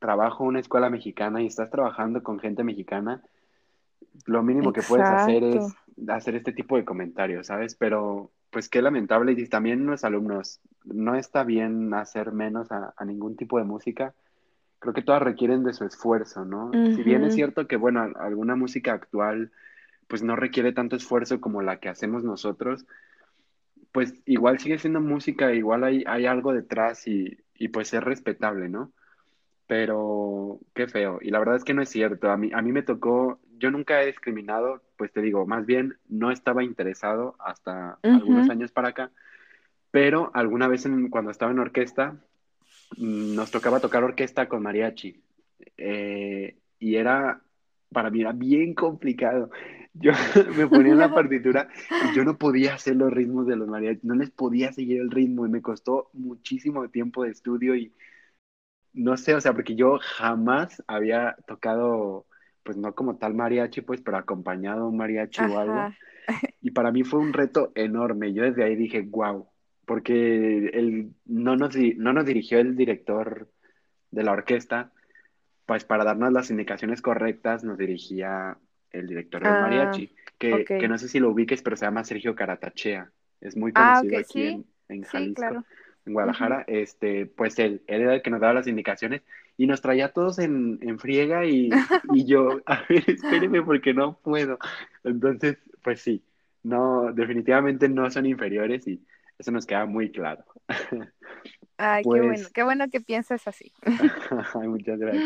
[0.00, 3.22] trabajo una escuela mexicana y estás trabajando con gente mexicana,
[4.26, 5.74] lo mínimo que puedes hacer es
[6.08, 7.74] hacer este tipo de comentarios, ¿sabes?
[7.74, 13.36] Pero pues qué lamentable y también los alumnos, no está bien hacer menos a, ningún
[13.36, 14.14] tipo de música.
[14.78, 16.70] Creo que todas requieren de su esfuerzo, ¿no?
[16.72, 19.52] Si bien es cierto que, bueno, alguna música actual
[20.06, 22.84] pues no requiere tanto esfuerzo como la que hacemos nosotros,
[23.92, 27.38] pues igual sigue siendo música, igual hay, hay algo detrás y,
[27.72, 28.90] pues es respetable, ¿no?
[29.66, 31.20] Pero qué feo.
[31.22, 32.30] Y la verdad es que no es cierto.
[32.30, 35.96] A mí, a mí me tocó, yo nunca he discriminado, pues te digo, más bien
[36.08, 39.12] no estaba interesado hasta algunos años para acá,
[39.92, 42.16] pero alguna vez cuando estaba en orquesta,
[42.96, 45.22] mm, nos tocaba tocar orquesta con mariachi.
[45.76, 47.40] Eh, y era,
[47.92, 49.50] para mí era bien complicado.
[49.94, 50.10] Yo
[50.56, 51.68] me ponía en la partitura
[52.10, 55.10] y yo no podía hacer los ritmos de los mariachis, no les podía seguir el
[55.10, 57.92] ritmo y me costó muchísimo tiempo de estudio y
[58.94, 62.26] no sé, o sea, porque yo jamás había tocado
[62.62, 65.94] pues no como tal mariachi, pues, pero acompañado un mariachi o algo.
[66.60, 68.32] Y para mí fue un reto enorme.
[68.32, 69.48] Yo desde ahí dije, wow,
[69.84, 73.48] porque él no nos, no nos dirigió el director
[74.12, 74.92] de la orquesta,
[75.66, 78.56] pues para darnos las indicaciones correctas nos dirigía
[78.92, 82.04] el director del ah, mariachi, que, que, no sé si lo ubiques, pero se llama
[82.04, 83.10] Sergio Caratachea.
[83.40, 85.64] Es muy ah, conocido aquí en, Jalisco,
[86.06, 86.64] en Guadalajara.
[86.68, 89.22] Este, pues él, él era el que nos daba las indicaciones
[89.56, 91.70] y nos traía a todos en, en friega y,
[92.14, 94.58] y yo, a ver, espéreme porque no puedo.
[95.04, 96.24] Entonces, pues sí,
[96.62, 99.04] no, definitivamente no son inferiores y
[99.38, 100.44] eso nos queda muy claro.
[101.76, 103.72] Ay, qué bueno, pues qué bueno que piensas así.
[104.54, 105.24] muchas gracias.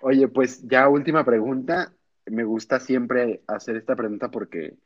[0.00, 1.92] Oye, pues ya última pregunta.
[2.26, 4.76] Me gusta siempre hacer esta pregunta porque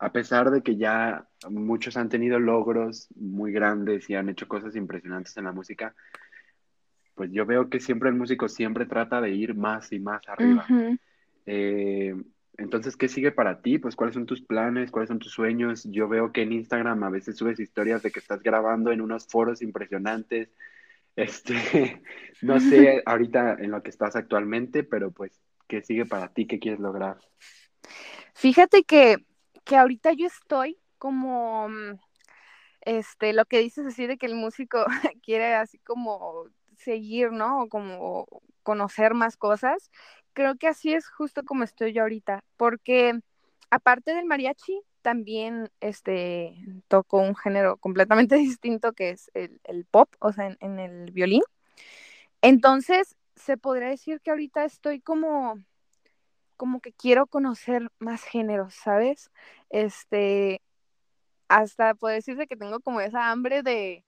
[0.00, 4.74] a pesar de que ya muchos han tenido logros muy grandes y han hecho cosas
[4.74, 5.94] impresionantes en la música,
[7.22, 10.66] pues yo veo que siempre el músico siempre trata de ir más y más arriba.
[12.58, 13.78] Entonces, ¿qué sigue para ti?
[13.78, 14.90] Pues, ¿cuáles son tus planes?
[14.90, 15.84] ¿Cuáles son tus sueños?
[15.84, 19.28] Yo veo que en Instagram a veces subes historias de que estás grabando en unos
[19.28, 20.48] foros impresionantes.
[21.14, 22.02] Este,
[22.40, 26.46] no sé ahorita en lo que estás actualmente, pero pues, ¿qué sigue para ti?
[26.46, 27.18] ¿Qué quieres lograr?
[28.34, 29.18] Fíjate que,
[29.62, 32.00] que ahorita yo estoy como, mm,
[32.80, 34.86] este, lo que dices así de que el músico
[35.22, 36.48] quiere así como
[36.84, 37.62] seguir, ¿no?
[37.62, 38.26] O como
[38.62, 39.90] conocer más cosas
[40.32, 43.20] creo que así es justo como estoy yo ahorita, porque
[43.70, 46.54] aparte del mariachi, también este,
[46.88, 51.42] toco un género completamente distinto que es el, pop, o sea, en, el violín.
[52.42, 55.58] Entonces, se podría decir que ahorita estoy como,
[56.56, 59.30] como que quiero conocer más géneros, ¿sabes?
[59.70, 60.62] Este,
[61.48, 64.04] hasta puedo decirse que tengo como esa hambre de,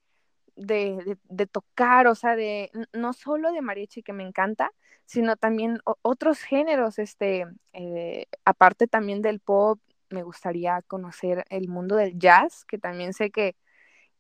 [0.56, 4.70] de, de, tocar, o sea, de no solo de mariachi que me encanta,
[5.04, 9.80] sino también otros géneros, este, eh, aparte también del pop,
[10.10, 13.56] me gustaría conocer el mundo del jazz, que también sé que,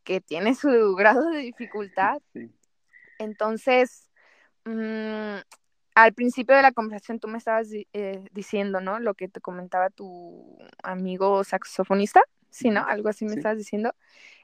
[0.02, 2.20] que tiene su grado de dificultad.
[3.18, 4.10] Entonces,
[4.64, 5.38] mm,
[5.94, 8.98] al principio de la conversación tú me estabas eh, diciendo, ¿no?
[8.98, 12.84] Lo que te comentaba tu amigo saxofonista, ¿sí, no?
[12.86, 13.94] Algo así me estabas diciendo.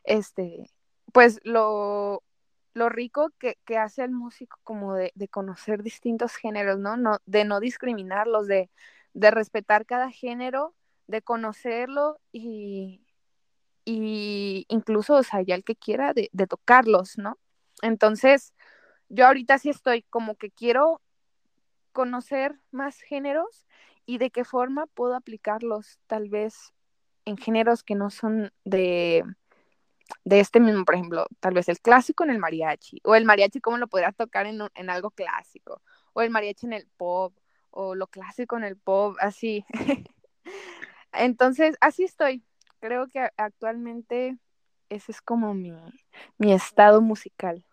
[0.05, 0.70] Este,
[1.12, 2.22] pues lo,
[2.74, 6.96] lo rico que, hace el músico como de, conocer distintos géneros, ¿no?
[6.96, 8.70] no de no discriminarlos, de,
[9.14, 10.74] de, respetar cada género,
[11.06, 13.06] de conocerlo y,
[13.84, 17.38] y incluso, o sea, ya el que quiera de, de tocarlos, ¿no?
[17.82, 18.54] Entonces,
[19.08, 21.00] yo ahorita sí estoy como que quiero
[21.92, 23.66] conocer más géneros
[24.06, 26.72] y de qué forma puedo aplicarlos tal vez
[27.24, 29.24] en géneros que no son de
[30.24, 33.61] de este mismo, por ejemplo, tal vez el clásico en el mariachi, o el mariachi
[33.61, 35.82] cómo lo podrías tocar en, en algo clásico,
[36.12, 37.34] o el mariachi en el pop,
[37.70, 39.64] o lo clásico en el pop, así.
[41.12, 42.42] Entonces, así estoy.
[42.80, 44.38] Creo que actualmente
[44.88, 45.72] ese es como mi,
[46.38, 47.64] mi estado musical.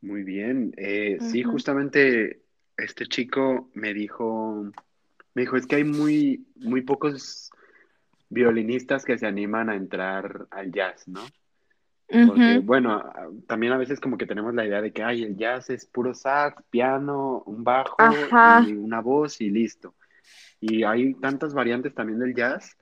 [0.00, 0.72] Muy bien.
[0.76, 2.42] Eh, sí, justamente
[2.76, 4.70] este chico me dijo,
[5.34, 7.50] me dijo, es que hay muy, muy pocos
[8.28, 11.20] violinistas que se animan a entrar al jazz, ¿no?
[12.08, 13.02] Porque, bueno,
[13.48, 16.14] también a veces como que tenemos la idea de que, ay, el jazz es puro
[16.14, 17.96] sax, piano, un bajo
[18.64, 19.94] y una voz y listo.
[20.60, 22.76] Y hay tantas variantes también del jazz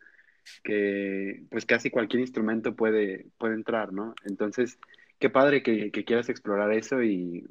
[0.62, 4.14] que pues casi cualquier instrumento puede, puede entrar, ¿no?
[4.24, 4.78] Entonces,
[5.18, 7.46] qué padre que, quieras explorar eso y,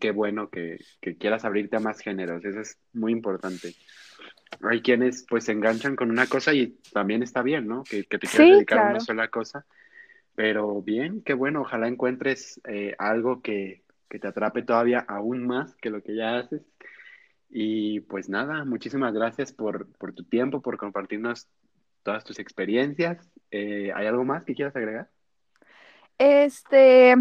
[0.00, 3.74] qué bueno que, que, quieras abrirte a más géneros, eso es muy importante
[4.60, 7.84] hay quienes pues se enganchan con una cosa y también está bien, ¿no?
[7.84, 9.66] Que, te quieras dedicar a una sola cosa.
[10.34, 15.88] Pero bien, qué bueno, ojalá encuentres eh, algo que, te atrape todavía aún más que
[15.88, 16.62] lo que ya haces.
[17.48, 21.48] Y pues nada, muchísimas gracias por, tu tiempo, por compartirnos
[22.02, 23.30] todas tus experiencias.
[23.50, 25.08] Eh, ¿Hay algo más que quieras agregar?
[26.18, 27.14] Este,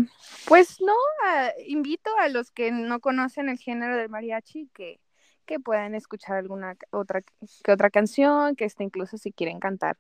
[0.48, 0.94] pues no,
[1.26, 5.00] ah, invito a los que no conocen el género del mariachi que
[5.46, 7.22] que puedan escuchar alguna otra
[7.64, 9.98] que otra canción, que esté incluso si quieren cantar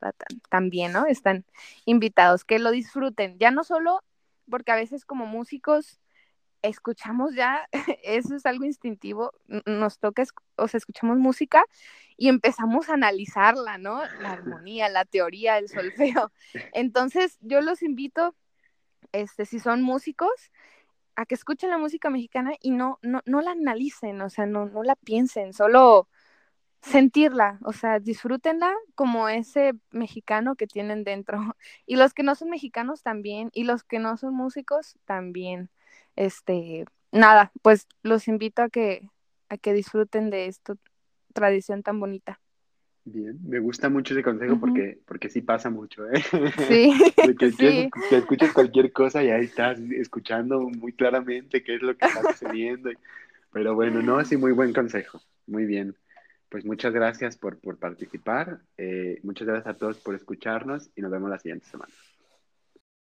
[0.49, 1.05] también, ¿no?
[1.05, 1.45] Están
[1.85, 4.03] invitados, que lo disfruten, ya no solo
[4.49, 5.99] porque a veces como músicos
[6.61, 7.67] escuchamos ya,
[8.03, 9.33] eso es algo instintivo,
[9.65, 10.23] nos toca,
[10.55, 11.63] o sea, escuchamos música
[12.17, 14.03] y empezamos a analizarla, ¿no?
[14.19, 16.31] La armonía, la teoría, el solfeo.
[16.73, 18.35] Entonces, yo los invito,
[19.11, 20.51] este, si son músicos,
[21.15, 24.65] a que escuchen la música mexicana y no, no, no la analicen, o sea, no,
[24.67, 26.09] no la piensen, solo
[26.81, 31.39] sentirla, o sea, disfrútenla como ese mexicano que tienen dentro.
[31.87, 35.69] Y los que no son mexicanos también, y los que no son músicos también.
[36.15, 39.09] Este, nada, pues los invito a que,
[39.49, 40.77] a que disfruten de esto
[41.33, 42.40] tradición tan bonita.
[43.03, 46.21] Bien, me gusta mucho ese consejo porque, porque sí pasa mucho, ¿eh?
[46.67, 46.93] Sí,
[47.39, 47.89] que, sí.
[48.09, 52.21] que escuches cualquier cosa y ahí estás escuchando muy claramente qué es lo que está
[52.31, 52.91] sucediendo.
[53.51, 55.19] Pero bueno, no, sí, muy buen consejo.
[55.47, 55.95] Muy bien.
[56.49, 58.61] Pues muchas gracias por, por participar.
[58.77, 61.91] Eh, muchas gracias a todos por escucharnos y nos vemos la siguiente semana.